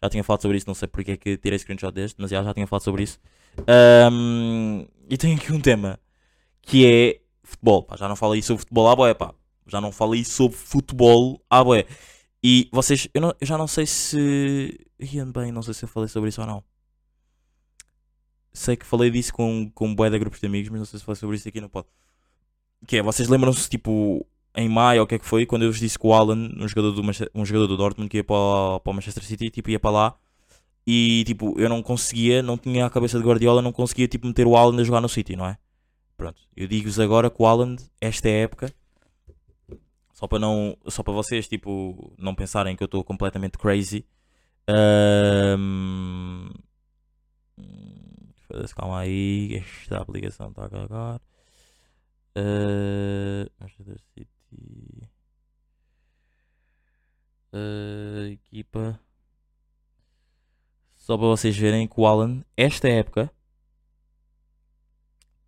Já 0.02 0.10
tinha 0.10 0.24
falado 0.24 0.42
sobre 0.42 0.58
isso, 0.58 0.68
não 0.68 0.76
sei 0.76 0.88
porque 0.88 1.12
é 1.12 1.18
que 1.18 1.38
tirei 1.38 1.58
screenshot 1.58 1.92
deste, 1.92 2.22
mas 2.22 2.30
já, 2.30 2.44
já 2.44 2.54
tinha 2.54 2.68
falado 2.68 2.84
sobre 2.84 3.04
isso. 3.04 3.20
Ahm, 3.68 4.86
e 5.10 5.18
tem 5.18 5.36
aqui 5.36 5.52
um 5.52 5.60
tema 5.60 6.00
que 6.62 6.86
é 6.86 7.20
futebol. 7.50 7.84
Pá, 7.84 7.96
já 7.98 8.08
não 8.08 8.16
falei 8.16 8.42
sobre 8.42 8.62
futebol 8.62 8.88
à 8.90 8.96
boé, 8.96 9.14
pá. 9.14 9.34
Já 9.68 9.80
não 9.82 9.92
falei 9.92 10.24
sobre 10.24 10.58
futebol 10.58 11.42
à 11.50 11.64
boé. 11.64 11.86
E 12.44 12.70
vocês, 12.72 13.08
eu, 13.14 13.22
não- 13.22 13.36
eu 13.40 13.46
já 13.48 13.58
não 13.58 13.68
sei 13.68 13.86
se. 13.86 14.80
Ian 15.00 15.32
bem, 15.32 15.52
não 15.52 15.62
sei 15.62 15.74
se 15.74 15.84
eu 15.86 15.90
falei 15.90 16.08
sobre 16.10 16.30
isso 16.30 16.42
ou 16.42 16.48
não. 16.48 16.64
Sei 18.52 18.76
que 18.76 18.86
falei 18.86 19.10
disso 19.12 19.32
com, 19.34 19.70
com 19.74 19.88
um 19.88 19.96
bué 19.96 20.10
de 20.10 20.18
grupos 20.20 20.40
de 20.40 20.48
amigos, 20.48 20.70
mas 20.70 20.80
não 20.80 20.86
sei 20.86 21.00
se 21.00 21.06
falei 21.06 21.20
sobre 21.20 21.36
isso 21.36 21.48
aqui 21.48 21.62
no 21.62 21.70
pod. 21.70 21.88
Que 22.88 22.98
é, 22.98 23.02
vocês 23.04 23.28
lembram-se, 23.30 23.70
tipo, 23.70 24.26
em 24.56 24.68
maio, 24.68 25.04
o 25.04 25.08
que 25.08 25.16
é 25.16 25.20
que 25.20 25.26
foi, 25.26 25.46
quando 25.46 25.64
eu 25.64 25.72
vos 25.72 25.80
disse 25.80 26.00
que 26.00 26.08
o 26.08 26.14
Alan, 26.14 26.50
um 26.58 26.68
jogador 26.68 26.92
do, 26.92 27.02
um 27.36 27.46
jogador 27.46 27.68
do 27.68 27.78
Dortmund, 27.78 28.10
que 28.10 28.18
ia 28.18 28.24
para, 28.24 28.80
para 28.80 28.92
o 28.92 28.94
Manchester 28.94 29.24
City, 29.24 29.50
tipo, 29.50 29.70
ia 29.70 29.80
para 29.80 29.92
lá. 29.92 30.16
E, 30.88 31.24
tipo, 31.26 31.60
eu 31.60 31.70
não 31.70 31.84
conseguia, 31.84 32.42
não 32.42 32.58
tinha 32.58 32.86
a 32.86 32.90
cabeça 32.90 33.20
de 33.20 33.24
Guardiola, 33.24 33.62
não 33.62 33.72
conseguia, 33.72 34.08
tipo, 34.08 34.26
meter 34.26 34.48
o 34.48 34.58
Alan 34.58 34.80
a 34.82 34.84
jogar 34.84 35.02
no 35.02 35.10
City, 35.10 35.36
não 35.36 35.46
é? 35.46 35.58
Pronto, 36.20 36.42
eu 36.54 36.68
digo-vos 36.68 37.00
agora 37.00 37.30
que 37.30 37.42
o 37.42 37.46
Alan, 37.46 37.78
esta 38.02 38.28
época, 38.28 38.74
só 40.14 40.28
para 40.28 40.38
não, 40.38 40.78
só 40.90 41.02
para 41.02 41.14
vocês, 41.14 41.48
tipo, 41.48 42.14
não 42.18 42.36
pensarem 42.36 42.76
que 42.76 42.84
eu 42.84 42.88
estou 42.88 43.02
completamente 43.06 43.58
crazy. 43.58 44.06
Foda-se, 48.48 48.76
calma 48.76 49.00
aí, 49.00 49.64
esta 49.64 50.02
aplicação 50.02 50.50
está 50.50 50.66
a 50.66 50.70
cagar. 50.70 51.22
Ah, 52.36 53.50
Manchester 53.62 54.02
City. 54.14 55.10
Ah, 57.54 58.28
equipa. 58.30 59.00
Só 60.98 61.18
para 61.18 61.28
vocês 61.28 61.58
verem 61.58 61.88
que 61.88 61.98
o 61.98 62.06
Alan, 62.06 62.44
esta 62.58 62.90
época, 62.90 63.32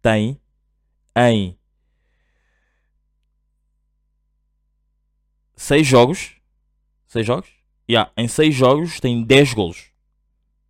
tem 0.02 0.41
em 1.16 1.58
6 5.56 5.86
jogos. 5.86 6.36
6 7.08 7.26
jogos? 7.26 7.50
Yeah, 7.90 8.12
em 8.18 8.28
6 8.28 8.56
jogos 8.56 9.00
tem 9.00 9.24
10 9.24 9.54
golos. 9.54 9.92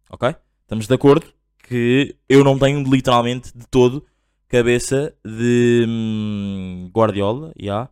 Ok? 0.10 0.36
Estamos 0.64 0.88
de 0.88 0.94
acordo 0.94 1.26
que 1.64 2.16
eu 2.28 2.44
não 2.44 2.58
tenho 2.60 2.84
literalmente 2.84 3.56
de 3.58 3.66
todo 3.68 4.06
cabeça 4.48 5.16
de 5.24 5.86
hum, 5.88 6.92
Guardiola. 6.94 7.54
Yeah. 7.58 7.90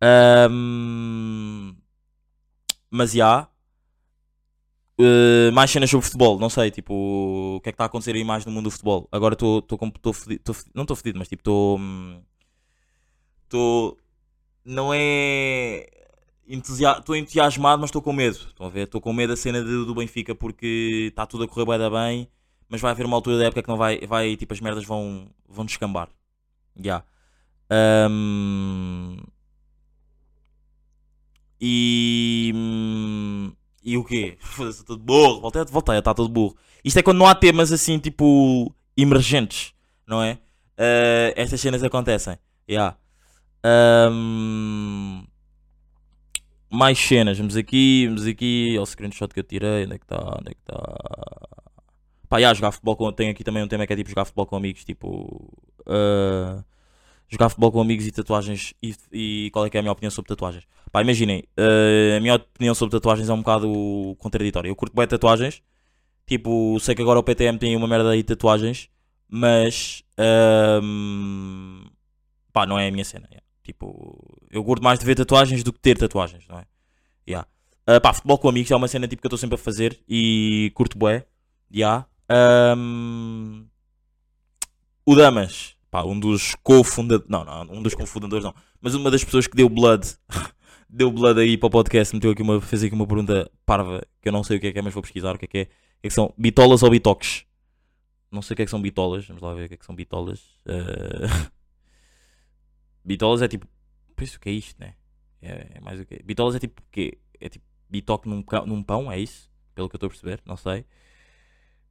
Ahm, 0.00 1.74
mas 2.90 3.12
já. 3.12 3.48
Uh, 5.00 5.52
mais 5.52 5.70
cenas 5.70 5.88
sobre 5.90 6.04
futebol, 6.06 6.40
não 6.40 6.50
sei, 6.50 6.72
tipo, 6.72 6.92
o 7.56 7.60
que 7.62 7.68
é 7.68 7.72
que 7.72 7.74
está 7.76 7.84
a 7.84 7.86
acontecer 7.86 8.16
aí 8.16 8.24
mais 8.24 8.44
no 8.44 8.50
mundo 8.50 8.64
do 8.64 8.70
futebol? 8.72 9.08
Agora 9.12 9.34
estou 9.34 9.62
fedido, 10.12 10.42
não 10.74 10.82
estou 10.82 10.96
fedido, 10.96 11.18
mas 11.18 11.28
tipo, 11.28 11.40
estou. 11.40 11.78
Estou. 13.44 13.98
Não 14.64 14.92
é. 14.94 15.86
Estou 16.48 17.16
entusiasmado, 17.16 17.80
mas 17.80 17.88
estou 17.90 18.02
com 18.02 18.12
medo. 18.12 18.36
Estão 18.36 18.66
a 18.66 18.70
ver? 18.70 18.84
Estou 18.84 19.00
com 19.00 19.12
medo 19.12 19.30
da 19.32 19.36
cena 19.36 19.62
de- 19.62 19.84
do 19.86 19.94
Benfica 19.94 20.34
porque 20.34 21.08
está 21.10 21.26
tudo 21.26 21.44
a 21.44 21.48
correr 21.48 21.78
da 21.78 21.90
bem, 21.90 22.28
mas 22.68 22.80
vai 22.80 22.90
haver 22.92 23.06
uma 23.06 23.16
altura 23.16 23.38
da 23.38 23.44
época 23.46 23.62
que 23.62 23.68
não 23.68 23.76
vai. 23.76 24.00
vai 24.06 24.36
tipo, 24.36 24.54
as 24.54 24.60
merdas 24.60 24.84
vão, 24.84 25.28
vão 25.48 25.64
descambar. 25.66 26.08
Já. 26.76 27.04
Ahm, 27.70 29.18
E. 31.60 32.52
E 33.88 33.96
o 33.96 34.04
quê? 34.04 34.36
Foda-se, 34.42 34.84
todo 34.84 35.02
burro. 35.02 35.40
Voltei, 35.40 35.64
voltei 35.64 35.94
a 35.96 35.98
estar 36.00 36.12
todo 36.12 36.28
burro. 36.28 36.54
Isto 36.84 36.98
é 36.98 37.02
quando 37.02 37.16
não 37.16 37.26
há 37.26 37.34
temas 37.34 37.72
assim, 37.72 37.98
tipo, 37.98 38.70
emergentes, 38.94 39.72
não 40.06 40.22
é? 40.22 40.38
Ah, 40.76 41.32
estas 41.34 41.58
cenas 41.58 41.82
acontecem. 41.82 42.36
Yeah. 42.68 42.98
Ahm, 43.64 45.24
mais 46.70 46.98
cenas, 46.98 47.38
vamos 47.38 47.56
aqui, 47.56 48.06
vamos 48.06 48.26
aqui, 48.26 48.76
ao 48.76 48.84
screenshot 48.84 49.32
que 49.32 49.40
eu 49.40 49.44
tirei, 49.44 49.84
onde 49.84 49.94
é 49.94 49.98
que 49.98 50.04
está, 50.04 50.36
onde 50.38 50.50
é 50.50 50.54
que 50.54 50.60
está? 50.60 50.82
Pá, 52.28 52.54
jogar 52.54 52.72
futebol 52.72 52.94
com, 52.94 53.10
tem 53.10 53.30
aqui 53.30 53.42
também 53.42 53.62
um 53.62 53.68
tema 53.68 53.86
que 53.86 53.92
é 53.94 53.96
tipo 53.96 54.10
jogar 54.10 54.26
futebol 54.26 54.46
com 54.46 54.56
amigos, 54.56 54.84
tipo, 54.84 55.50
ah, 55.86 56.62
jogar 57.28 57.48
futebol 57.48 57.70
com 57.72 57.80
amigos 57.80 58.06
e 58.06 58.12
tatuagens, 58.12 58.74
e, 58.82 58.94
e 59.12 59.50
qual 59.50 59.66
é 59.66 59.70
que 59.70 59.76
é 59.76 59.80
a 59.80 59.82
minha 59.82 59.92
opinião 59.92 60.10
sobre 60.10 60.28
tatuagens? 60.28 60.64
Pá, 60.90 61.02
imaginem, 61.02 61.44
ah, 61.56 62.16
a 62.16 62.20
minha 62.20 62.34
opinião 62.36 62.74
sobre 62.74 62.92
tatuagens 62.92 63.28
é 63.28 63.32
um 63.32 63.38
bocado 63.38 64.16
contraditória, 64.18 64.68
eu 64.68 64.76
curto 64.76 64.94
bem 64.96 65.06
tatuagens, 65.06 65.62
tipo, 66.26 66.78
sei 66.80 66.94
que 66.94 67.02
agora 67.02 67.18
o 67.18 67.22
PTM 67.22 67.58
tem 67.58 67.76
uma 67.76 67.86
merda 67.86 68.10
aí 68.10 68.22
de 68.22 68.28
tatuagens, 68.28 68.88
mas, 69.28 70.02
ahm, 70.16 71.84
pá, 72.52 72.64
não 72.66 72.78
é 72.78 72.88
a 72.88 72.90
minha 72.90 73.04
cena, 73.04 73.26
yeah. 73.30 73.46
Tipo, 73.62 74.18
eu 74.50 74.64
curto 74.64 74.82
mais 74.82 74.98
de 74.98 75.04
ver 75.04 75.14
tatuagens 75.14 75.62
do 75.62 75.74
que 75.74 75.78
ter 75.78 75.98
tatuagens, 75.98 76.48
não 76.48 76.58
é? 76.58 76.64
Yeah. 77.28 77.46
Ah, 77.86 78.00
pá, 78.00 78.14
futebol 78.14 78.38
com 78.38 78.48
amigos 78.48 78.70
é 78.70 78.76
uma 78.76 78.88
cena 78.88 79.06
tipo 79.06 79.20
que 79.20 79.26
eu 79.26 79.28
estou 79.28 79.38
sempre 79.38 79.56
a 79.56 79.58
fazer 79.58 80.00
e 80.08 80.72
curto 80.74 80.96
bué. 80.96 81.26
Yeah. 81.70 82.06
Ahm, 82.30 83.66
o 85.04 85.14
Damas, 85.14 85.76
pá, 85.90 86.04
um 86.04 86.18
dos 86.18 86.54
cofundadores, 86.62 87.30
não, 87.30 87.44
não, 87.44 87.76
um 87.76 87.82
dos 87.82 87.94
cofundadores 87.94 88.44
não, 88.44 88.54
mas 88.80 88.94
uma 88.94 89.10
das 89.10 89.24
pessoas 89.24 89.46
que 89.46 89.56
deu 89.56 89.68
blood 89.68 90.06
deu 90.88 91.10
blood 91.10 91.40
aí 91.40 91.56
para 91.56 91.66
o 91.66 91.70
podcast, 91.70 92.14
meteu 92.14 92.30
aqui 92.30 92.42
uma, 92.42 92.60
fez 92.60 92.82
aqui 92.82 92.94
uma 92.94 93.06
pergunta 93.06 93.50
parva, 93.66 94.02
que 94.22 94.28
eu 94.28 94.32
não 94.32 94.42
sei 94.42 94.56
o 94.56 94.60
que 94.60 94.68
é 94.68 94.72
que 94.72 94.78
é, 94.78 94.82
mas 94.82 94.94
vou 94.94 95.02
pesquisar 95.02 95.34
o 95.34 95.38
que 95.38 95.44
é 95.44 95.48
que 95.48 95.58
é. 95.58 95.68
É 96.00 96.08
que 96.08 96.14
são 96.14 96.32
bitolas 96.38 96.82
ou 96.84 96.90
bitoques? 96.90 97.44
Não 98.30 98.40
sei 98.40 98.54
o 98.54 98.56
que 98.56 98.62
é 98.62 98.64
que 98.64 98.70
são 98.70 98.80
bitolas, 98.80 99.26
vamos 99.26 99.42
lá 99.42 99.52
ver 99.52 99.64
o 99.64 99.68
que 99.68 99.74
é 99.74 99.76
que 99.76 99.84
são 99.84 99.94
bitolas. 99.94 100.40
Eh, 100.66 101.50
bitolas 103.04 103.42
é 103.42 103.48
tipo, 103.48 103.66
penso 104.14 104.38
que 104.38 104.48
é 104.48 104.52
isto, 104.52 104.78
né? 104.78 104.94
É, 105.40 105.72
é 105.74 105.80
mais 105.80 106.00
o 106.00 106.04
que 106.04 106.22
Bitolas 106.22 106.54
é 106.54 106.58
tipo 106.58 106.82
o 106.82 106.84
quê? 106.90 107.18
É 107.40 107.48
tipo 107.48 107.64
bitoque 107.88 108.28
num, 108.28 108.44
num 108.66 108.82
pão, 108.82 109.10
é 109.10 109.18
isso? 109.18 109.50
Pelo 109.74 109.88
que 109.88 109.94
eu 109.94 109.98
estou 109.98 110.08
a 110.08 110.10
perceber, 110.10 110.42
não 110.44 110.56
sei. 110.56 110.84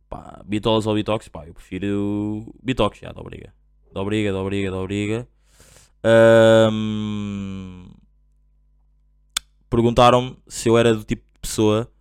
Pá, 0.09 0.43
bitolas 0.45 0.87
ou 0.87 0.95
bitoques, 0.95 1.27
pá, 1.27 1.47
eu 1.47 1.53
prefiro 1.53 2.53
bitoques, 2.61 3.01
já, 3.01 3.11
da 3.11 3.21
Da 3.93 4.01
obriga, 4.01 4.31
da 4.31 4.39
obriga, 4.39 4.71
da 4.71 4.77
obriga. 4.77 5.27
Ahm, 6.03 7.87
Perguntaram-me 9.69 10.37
se 10.47 10.69
eu 10.69 10.77
era 10.77 10.93
do 10.93 11.03
tipo 11.03 11.23
de 11.33 11.39
pessoa 11.41 11.91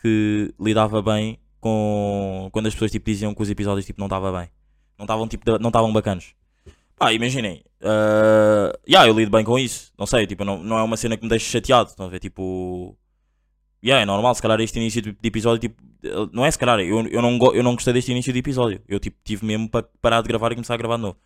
que 0.00 0.54
lidava 0.60 1.02
bem 1.02 1.38
com 1.60 2.48
quando 2.52 2.66
as 2.66 2.72
pessoas 2.72 2.90
tipo, 2.90 3.10
diziam 3.10 3.34
que 3.34 3.42
os 3.42 3.50
episódios 3.50 3.84
tipo, 3.84 4.00
não 4.00 4.06
estavam 4.06 4.32
bem. 4.32 4.48
Não 4.96 5.04
estavam 5.04 5.26
tipo, 5.26 5.58
não 5.58 5.68
estavam 5.68 5.92
bacanos. 5.92 6.34
Pá, 6.96 7.12
imaginem. 7.12 7.64
Uh, 7.80 8.76
yeah, 8.88 9.08
eu 9.08 9.14
lido 9.14 9.30
bem 9.30 9.42
com 9.42 9.58
isso. 9.58 9.92
Não 9.98 10.06
sei, 10.06 10.26
tipo, 10.26 10.44
não, 10.44 10.62
não 10.62 10.78
é 10.78 10.82
uma 10.82 10.96
cena 10.96 11.16
que 11.16 11.22
me 11.22 11.28
deixa 11.28 11.50
chateado. 11.50 11.90
Estão 11.90 12.06
a 12.06 12.08
ver? 12.08 12.20
Tipo. 12.20 12.96
Yeah, 13.82 14.02
é 14.02 14.06
normal, 14.06 14.34
se 14.34 14.42
calhar 14.42 14.60
este 14.60 14.78
início 14.78 15.00
de 15.00 15.16
episódio, 15.24 15.58
tipo, 15.60 15.82
eh, 16.04 16.28
não 16.32 16.44
é 16.44 16.50
se 16.50 16.58
calhar, 16.58 16.78
eu, 16.80 17.06
eu, 17.08 17.22
não, 17.22 17.38
eu 17.54 17.62
não 17.62 17.74
gostei 17.74 17.94
deste 17.94 18.10
início 18.10 18.32
de 18.32 18.38
episódio. 18.38 18.82
Eu 18.86 19.00
tipo, 19.00 19.16
tive 19.24 19.44
mesmo 19.46 19.68
para 19.70 19.88
parar 20.02 20.20
de 20.22 20.28
gravar 20.28 20.52
e 20.52 20.54
começar 20.54 20.74
a 20.74 20.76
gravar 20.76 20.96
de 20.96 21.02
novo. 21.02 21.16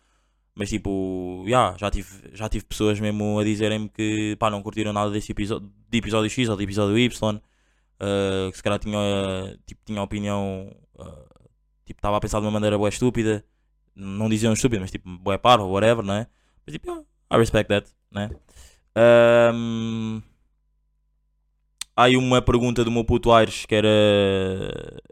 Mas 0.55 0.69
tipo, 0.69 1.43
yeah, 1.47 1.75
já, 1.77 1.91
tive, 1.91 2.09
já 2.33 2.47
tive 2.49 2.65
pessoas 2.65 2.99
mesmo 2.99 3.39
a 3.39 3.43
dizerem-me 3.43 3.89
que 3.89 4.35
pá, 4.39 4.49
não 4.49 4.61
curtiram 4.63 4.93
nada 4.93 5.11
deste 5.11 5.31
episódio, 5.33 5.69
de 5.89 5.97
episódio 5.97 6.29
X 6.29 6.47
ou 6.49 6.55
de 6.57 6.63
episódio 6.63 6.97
Y. 6.97 7.41
eh, 7.99 8.49
que 8.51 8.57
se 8.57 8.63
calhar 8.63 8.79
tinha, 8.79 9.57
tipo, 9.65 9.81
tinha 9.85 10.01
opinião, 10.01 10.71
eh, 10.99 11.25
tipo, 11.85 11.99
estava 11.99 12.17
a 12.17 12.19
pensar 12.21 12.39
de 12.39 12.45
uma 12.45 12.51
maneira 12.51 12.77
boa 12.77 12.89
estúpida. 12.89 13.45
Não 13.95 14.29
diziam 14.29 14.53
estúpido, 14.53 14.81
mas 14.81 14.91
tipo, 14.91 15.09
boé 15.19 15.37
parvo, 15.37 15.67
whatever, 15.67 16.03
né? 16.05 16.27
Mas 16.65 16.73
tipo, 16.73 16.87
yeah, 16.87 17.05
I 17.31 17.37
respect 17.37 17.69
that, 17.69 17.89
né? 18.11 18.29
Ahm, 18.95 20.21
Há 21.95 22.03
aí 22.03 22.17
uma 22.17 22.41
pergunta 22.41 22.83
do 22.83 22.91
meu 22.91 23.03
puto 23.05 23.31
Aires 23.31 23.65
que 23.65 23.73
era. 23.75 23.87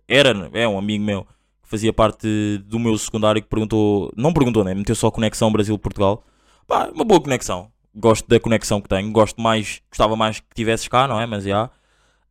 Era, 0.08 0.50
é 0.54 0.68
um 0.68 0.78
amigo 0.78 1.04
meu 1.04 1.24
que 1.64 1.70
fazia 1.70 1.94
parte 1.94 2.28
do 2.66 2.78
meu 2.80 2.98
secundário 2.98 3.42
que 3.42 3.48
perguntou. 3.48 4.12
Não 4.18 4.34
perguntou, 4.34 4.64
né? 4.64 4.74
Meteu 4.74 4.96
só 4.96 5.10
conexão 5.12 5.52
Brasil-Portugal. 5.52 6.24
Pá, 6.68 6.90
uma 6.94 7.06
boa 7.06 7.22
conexão. 7.22 7.72
Gosto 7.96 8.28
da 8.28 8.40
conexão 8.40 8.82
que 8.82 8.90
tenho. 8.90 9.12
Gosto 9.12 9.42
mais. 9.42 9.82
Gostava 9.90 10.16
mais 10.16 10.40
que 10.40 10.48
tivesses 10.56 10.88
cá, 10.88 11.08
não 11.08 11.20
é? 11.22 11.26
Mas 11.26 11.44
já. 11.46 11.70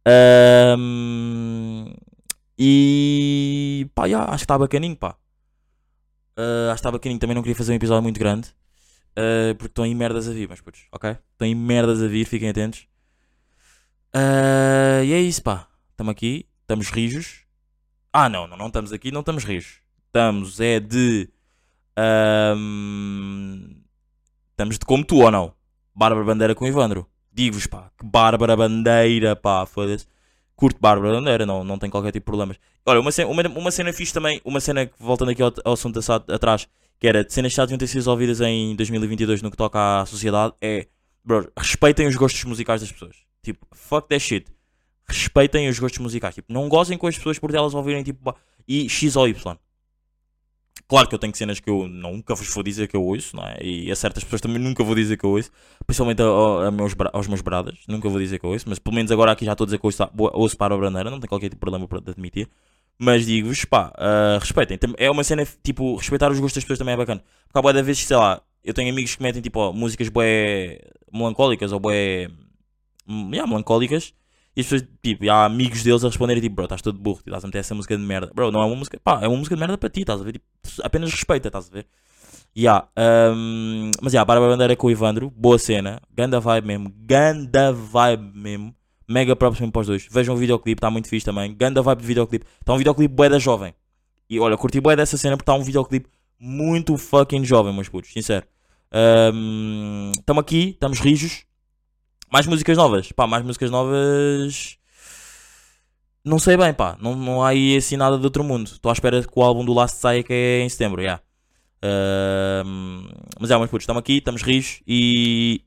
Ahm, 0.06 1.92
e. 2.58 3.86
Pá, 3.94 4.08
já, 4.08 4.24
acho 4.24 4.38
que 4.38 4.44
está 4.44 4.58
bacaninho, 4.58 4.96
pá. 4.96 5.16
Ah, 6.36 6.72
acho 6.72 6.74
que 6.74 6.80
está 6.80 6.90
bacaninho. 6.90 7.20
Também 7.20 7.34
não 7.34 7.42
queria 7.42 7.56
fazer 7.56 7.72
um 7.72 7.76
episódio 7.76 8.02
muito 8.02 8.18
grande. 8.18 8.48
ah, 9.16 9.54
porque 9.56 9.70
estão 9.72 9.84
aí 9.84 9.94
merdas 9.94 10.28
a 10.28 10.32
vir, 10.32 10.48
mas 10.48 10.60
putos, 10.60 10.86
ok? 10.92 11.10
Estão 11.10 11.46
aí 11.46 11.54
merdas 11.54 12.02
a 12.02 12.08
vir, 12.08 12.24
fiquem 12.26 12.48
atentos. 12.48 12.86
Ah, 14.12 15.02
e 15.04 15.12
é 15.12 15.20
isso, 15.20 15.42
pá. 15.42 15.68
Estamos 15.90 16.12
aqui, 16.12 16.46
estamos 16.62 16.90
rijos. 16.90 17.44
Ah, 18.12 18.28
não, 18.28 18.46
não, 18.46 18.66
estamos 18.66 18.92
aqui, 18.92 19.10
não 19.10 19.20
estamos 19.20 19.44
rijos. 19.44 19.80
Estamos, 20.06 20.60
é 20.60 20.78
de. 20.78 21.28
ahm, 21.96 23.82
estamos 24.50 24.78
de 24.78 24.84
como 24.84 25.04
tu 25.04 25.20
ou 25.20 25.30
não? 25.30 25.54
Bárbara 25.94 26.24
Bandeira 26.24 26.54
com 26.54 26.66
Ivandro. 26.66 27.06
Digo-vos, 27.32 27.66
pá, 27.66 27.90
que 27.98 28.04
Bárbara 28.04 28.56
Bandeira, 28.56 29.34
pá, 29.34 29.64
foda-se. 29.64 30.06
Curto 30.54 30.78
Bárbara 30.80 31.14
Bandeira, 31.14 31.46
não, 31.46 31.64
não 31.64 31.78
tem 31.78 31.88
qualquer 31.88 32.12
tipo 32.12 32.24
de 32.24 32.26
problemas. 32.26 32.58
Olha, 32.84 33.00
uma 33.00 33.10
cena, 33.10 33.30
uma, 33.30 33.42
uma 33.48 33.70
cena 33.70 33.92
fixe 33.92 34.12
também, 34.12 34.40
uma 34.44 34.60
cena 34.60 34.86
que, 34.86 34.92
voltando 34.98 35.30
aqui 35.30 35.42
ao, 35.42 35.52
ao 35.64 35.72
assunto 35.72 35.98
atrás, 36.28 36.68
que 37.00 37.08
era 37.08 37.24
de 37.24 37.32
cenas 37.32 37.52
que 37.52 37.56
já 37.56 37.64
deviam 37.64 37.78
ter 37.78 37.86
sido 37.86 37.98
resolvidas 37.98 38.40
em 38.42 38.76
2022 38.76 39.40
no 39.42 39.50
que 39.50 39.56
toca 39.56 40.02
à 40.02 40.06
sociedade, 40.06 40.54
é, 40.60 40.86
bro, 41.24 41.50
respeitem 41.56 42.06
os 42.06 42.16
gostos 42.16 42.44
musicais 42.44 42.82
das 42.82 42.92
pessoas. 42.92 43.16
Tipo, 43.42 43.66
fuck 43.72 44.08
that 44.08 44.20
shit. 44.20 44.46
Respeitem 45.08 45.68
os 45.68 45.78
gostos 45.78 45.98
musicais. 46.00 46.34
Tipo, 46.34 46.52
não 46.52 46.68
gozem 46.68 46.96
com 46.98 47.06
as 47.06 47.16
pessoas 47.16 47.38
por 47.38 47.54
elas 47.54 47.74
ouvirem 47.74 48.02
tipo 48.02 48.34
e 48.66 48.88
X 48.88 49.16
ou 49.16 49.28
Y. 49.28 49.58
Claro 50.88 51.08
que 51.08 51.14
eu 51.14 51.18
tenho 51.18 51.34
cenas 51.34 51.58
que 51.58 51.70
eu 51.70 51.88
nunca 51.88 52.34
vos 52.34 52.48
vou 52.52 52.62
dizer 52.62 52.86
que 52.86 52.96
eu 52.96 53.02
ouço, 53.02 53.34
não 53.36 53.44
é? 53.46 53.56
E 53.62 53.90
a 53.90 53.96
certas 53.96 54.24
pessoas 54.24 54.40
também 54.42 54.58
nunca 54.58 54.84
vou 54.84 54.94
dizer 54.94 55.16
que 55.16 55.24
eu 55.24 55.30
ouço, 55.30 55.50
principalmente 55.86 56.20
a, 56.20 56.26
a- 56.26 56.66
a 56.68 56.70
meus, 56.70 56.92
aos 57.12 57.26
meus 57.28 57.40
bradas, 57.40 57.78
nunca 57.88 58.08
vou 58.10 58.18
dizer 58.18 58.38
que 58.38 58.44
eu 58.44 58.50
ouço, 58.50 58.68
mas 58.68 58.78
pelo 58.78 58.94
menos 58.96 59.10
agora 59.10 59.32
aqui 59.32 59.44
já 59.44 59.52
estou 59.52 59.64
a 59.64 59.66
dizer 59.66 59.78
que 59.78 59.86
ouço, 59.86 60.02
ouço 60.34 60.56
para 60.56 60.74
a 60.74 60.78
brandeira, 60.78 61.10
não 61.10 61.18
tem 61.18 61.28
qualquer 61.28 61.46
tipo 61.46 61.56
de 61.56 61.60
problema 61.60 61.88
para 61.88 61.98
admitir. 62.10 62.48
Mas 62.98 63.24
digo-vos, 63.26 63.64
pá, 63.64 63.90
ah, 63.96 64.38
respeitem. 64.40 64.78
É 64.98 65.10
uma 65.10 65.24
cena, 65.24 65.46
tipo, 65.62 65.96
respeitar 65.96 66.30
os 66.30 66.38
gostos 66.38 66.56
das 66.56 66.64
pessoas 66.64 66.78
também 66.78 66.94
é 66.94 66.96
bacana. 66.96 67.22
Porque 67.46 67.58
há 67.58 67.62
boa 67.62 67.72
da 67.72 67.82
vezes, 67.82 68.04
sei 68.06 68.16
lá, 68.16 68.42
eu 68.62 68.74
tenho 68.74 68.90
amigos 68.92 69.14
que 69.16 69.22
metem, 69.22 69.40
tipo, 69.42 69.58
ó, 69.60 69.72
músicas 69.72 70.08
bué 70.08 70.78
melancólicas 71.12 71.72
ou 71.72 71.80
hum, 71.80 72.41
yeah, 73.32 73.46
melancólicas 73.46 74.14
e 74.54 74.60
as 74.60 74.66
pessoas, 74.66 74.88
tipo, 75.02 75.24
e 75.24 75.30
há 75.30 75.44
amigos 75.44 75.82
deles 75.82 76.04
a 76.04 76.08
responderem 76.08 76.42
tipo, 76.42 76.54
bro, 76.56 76.64
estás 76.64 76.82
todo 76.82 76.98
burro, 76.98 77.20
estás 77.26 77.42
a 77.44 77.46
meter 77.46 77.58
essa 77.58 77.74
música 77.74 77.96
de 77.96 78.02
merda. 78.02 78.30
Bro, 78.34 78.50
não 78.50 78.60
é 78.60 78.66
uma 78.66 78.76
música, 78.76 79.00
pá, 79.02 79.20
é 79.22 79.28
uma 79.28 79.36
música 79.36 79.56
de 79.56 79.60
merda 79.60 79.78
para 79.78 79.88
ti, 79.88 80.00
estás 80.00 80.20
a 80.20 80.24
ver? 80.24 80.32
Tipo, 80.32 80.44
apenas 80.82 81.10
respeita, 81.10 81.48
estás 81.48 81.68
a 81.70 81.72
ver? 81.72 81.86
Yeah, 82.54 82.86
um, 83.34 83.90
mas 84.02 84.12
yeah, 84.12 84.26
Bárbara 84.26 84.52
Bandeira 84.52 84.76
com 84.76 84.88
o 84.88 84.90
Ivandro, 84.90 85.30
boa 85.30 85.58
cena, 85.58 86.02
ganda 86.14 86.38
vibe 86.38 86.66
mesmo, 86.66 86.92
ganda 86.98 87.72
vibe 87.72 88.30
mesmo, 88.34 88.74
mega 89.08 89.34
props 89.34 89.58
mesmo 89.58 89.72
para 89.72 89.80
os 89.80 89.86
dois. 89.86 90.06
Vejam 90.10 90.34
o 90.34 90.38
videoclipe, 90.38 90.78
está 90.78 90.90
muito 90.90 91.08
fixe 91.08 91.24
também, 91.24 91.56
ganda 91.56 91.80
vibe 91.80 92.00
de 92.00 92.06
videoclipe, 92.06 92.44
está 92.60 92.74
um 92.74 92.76
videoclipe 92.76 93.14
bué 93.14 93.30
da 93.30 93.38
jovem. 93.38 93.74
E 94.28 94.38
olha, 94.38 94.58
curti 94.58 94.80
bué 94.80 94.94
dessa 94.94 95.16
cena 95.16 95.34
porque 95.34 95.50
está 95.50 95.58
um 95.58 95.62
videoclipe 95.62 96.10
muito 96.38 96.98
fucking 96.98 97.42
jovem, 97.42 97.72
meus 97.72 97.88
putos, 97.88 98.12
sincero. 98.12 98.46
Estamos 100.18 100.40
aqui, 100.42 100.70
estamos 100.70 101.00
rijos, 101.00 101.46
mais 102.32 102.46
músicas 102.46 102.76
novas. 102.78 103.12
Pá, 103.12 103.26
mais 103.26 103.44
músicas 103.44 103.70
novas. 103.70 104.78
Não 106.24 106.38
sei 106.38 106.56
bem, 106.56 106.72
pá. 106.72 106.96
Não, 107.00 107.14
não 107.14 107.42
há 107.42 107.48
aí 107.48 107.76
assim 107.76 107.96
nada 107.96 108.16
de 108.16 108.24
outro 108.24 108.42
mundo. 108.42 108.68
Estou 108.68 108.88
à 108.88 108.92
espera 108.92 109.22
que 109.22 109.28
o 109.34 109.42
álbum 109.42 109.64
do 109.64 109.74
Last 109.74 109.98
saia 109.98 110.22
que 110.22 110.32
é 110.32 110.60
em 110.60 110.68
setembro, 110.68 111.02
já. 111.02 111.20
Ahm, 111.84 113.08
mas 113.38 113.50
é, 113.50 113.58
meus 113.58 113.68
putos, 113.68 113.82
estamos 113.82 114.00
aqui, 114.00 114.18
estamos 114.18 114.42
rijos 114.42 114.80
e. 114.86 115.60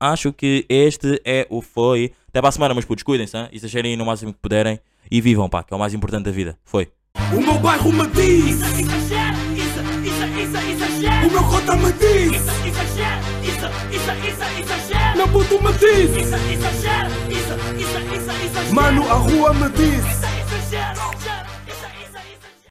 Acho 0.00 0.32
que 0.32 0.66
este 0.68 1.22
é 1.24 1.46
o 1.48 1.62
foi. 1.62 2.12
Até 2.28 2.40
para 2.40 2.48
a 2.48 2.52
semana, 2.52 2.74
meus 2.74 2.84
putos, 2.84 3.04
cuidem-se, 3.04 3.36
hein? 3.36 3.48
exagerem 3.52 3.96
no 3.96 4.04
máximo 4.04 4.32
que 4.32 4.40
puderem 4.40 4.80
e 5.08 5.20
vivam, 5.20 5.48
pá, 5.48 5.62
que 5.62 5.72
é 5.72 5.76
o 5.76 5.78
mais 5.78 5.94
importante 5.94 6.24
da 6.24 6.32
vida. 6.32 6.58
Foi. 6.64 6.88
O 7.32 7.40
meu 7.40 7.56
bairro 7.60 7.92
me 7.92 8.06
diz, 8.08 8.56
Exagera, 8.56 9.36
isso, 9.54 9.80
isso, 10.02 10.40
isso, 10.40 10.56
exagera. 10.56 11.26
o 11.28 11.30
meu 11.30 11.44
cota 11.44 11.76
me 11.76 11.92
diz, 11.92 12.32
Isso, 12.32 12.68
isso, 12.68 12.81
me 15.26 15.72
diz, 15.74 16.16
Isso, 16.16 16.34
exagera, 16.34 17.08
isso, 17.30 17.54
isso, 17.78 17.98
isso, 18.14 18.44
exagera. 18.44 18.74
mano, 18.74 19.02
a 19.08 19.14
rua 19.14 19.54
me 19.54 19.68
diz. 19.70 20.31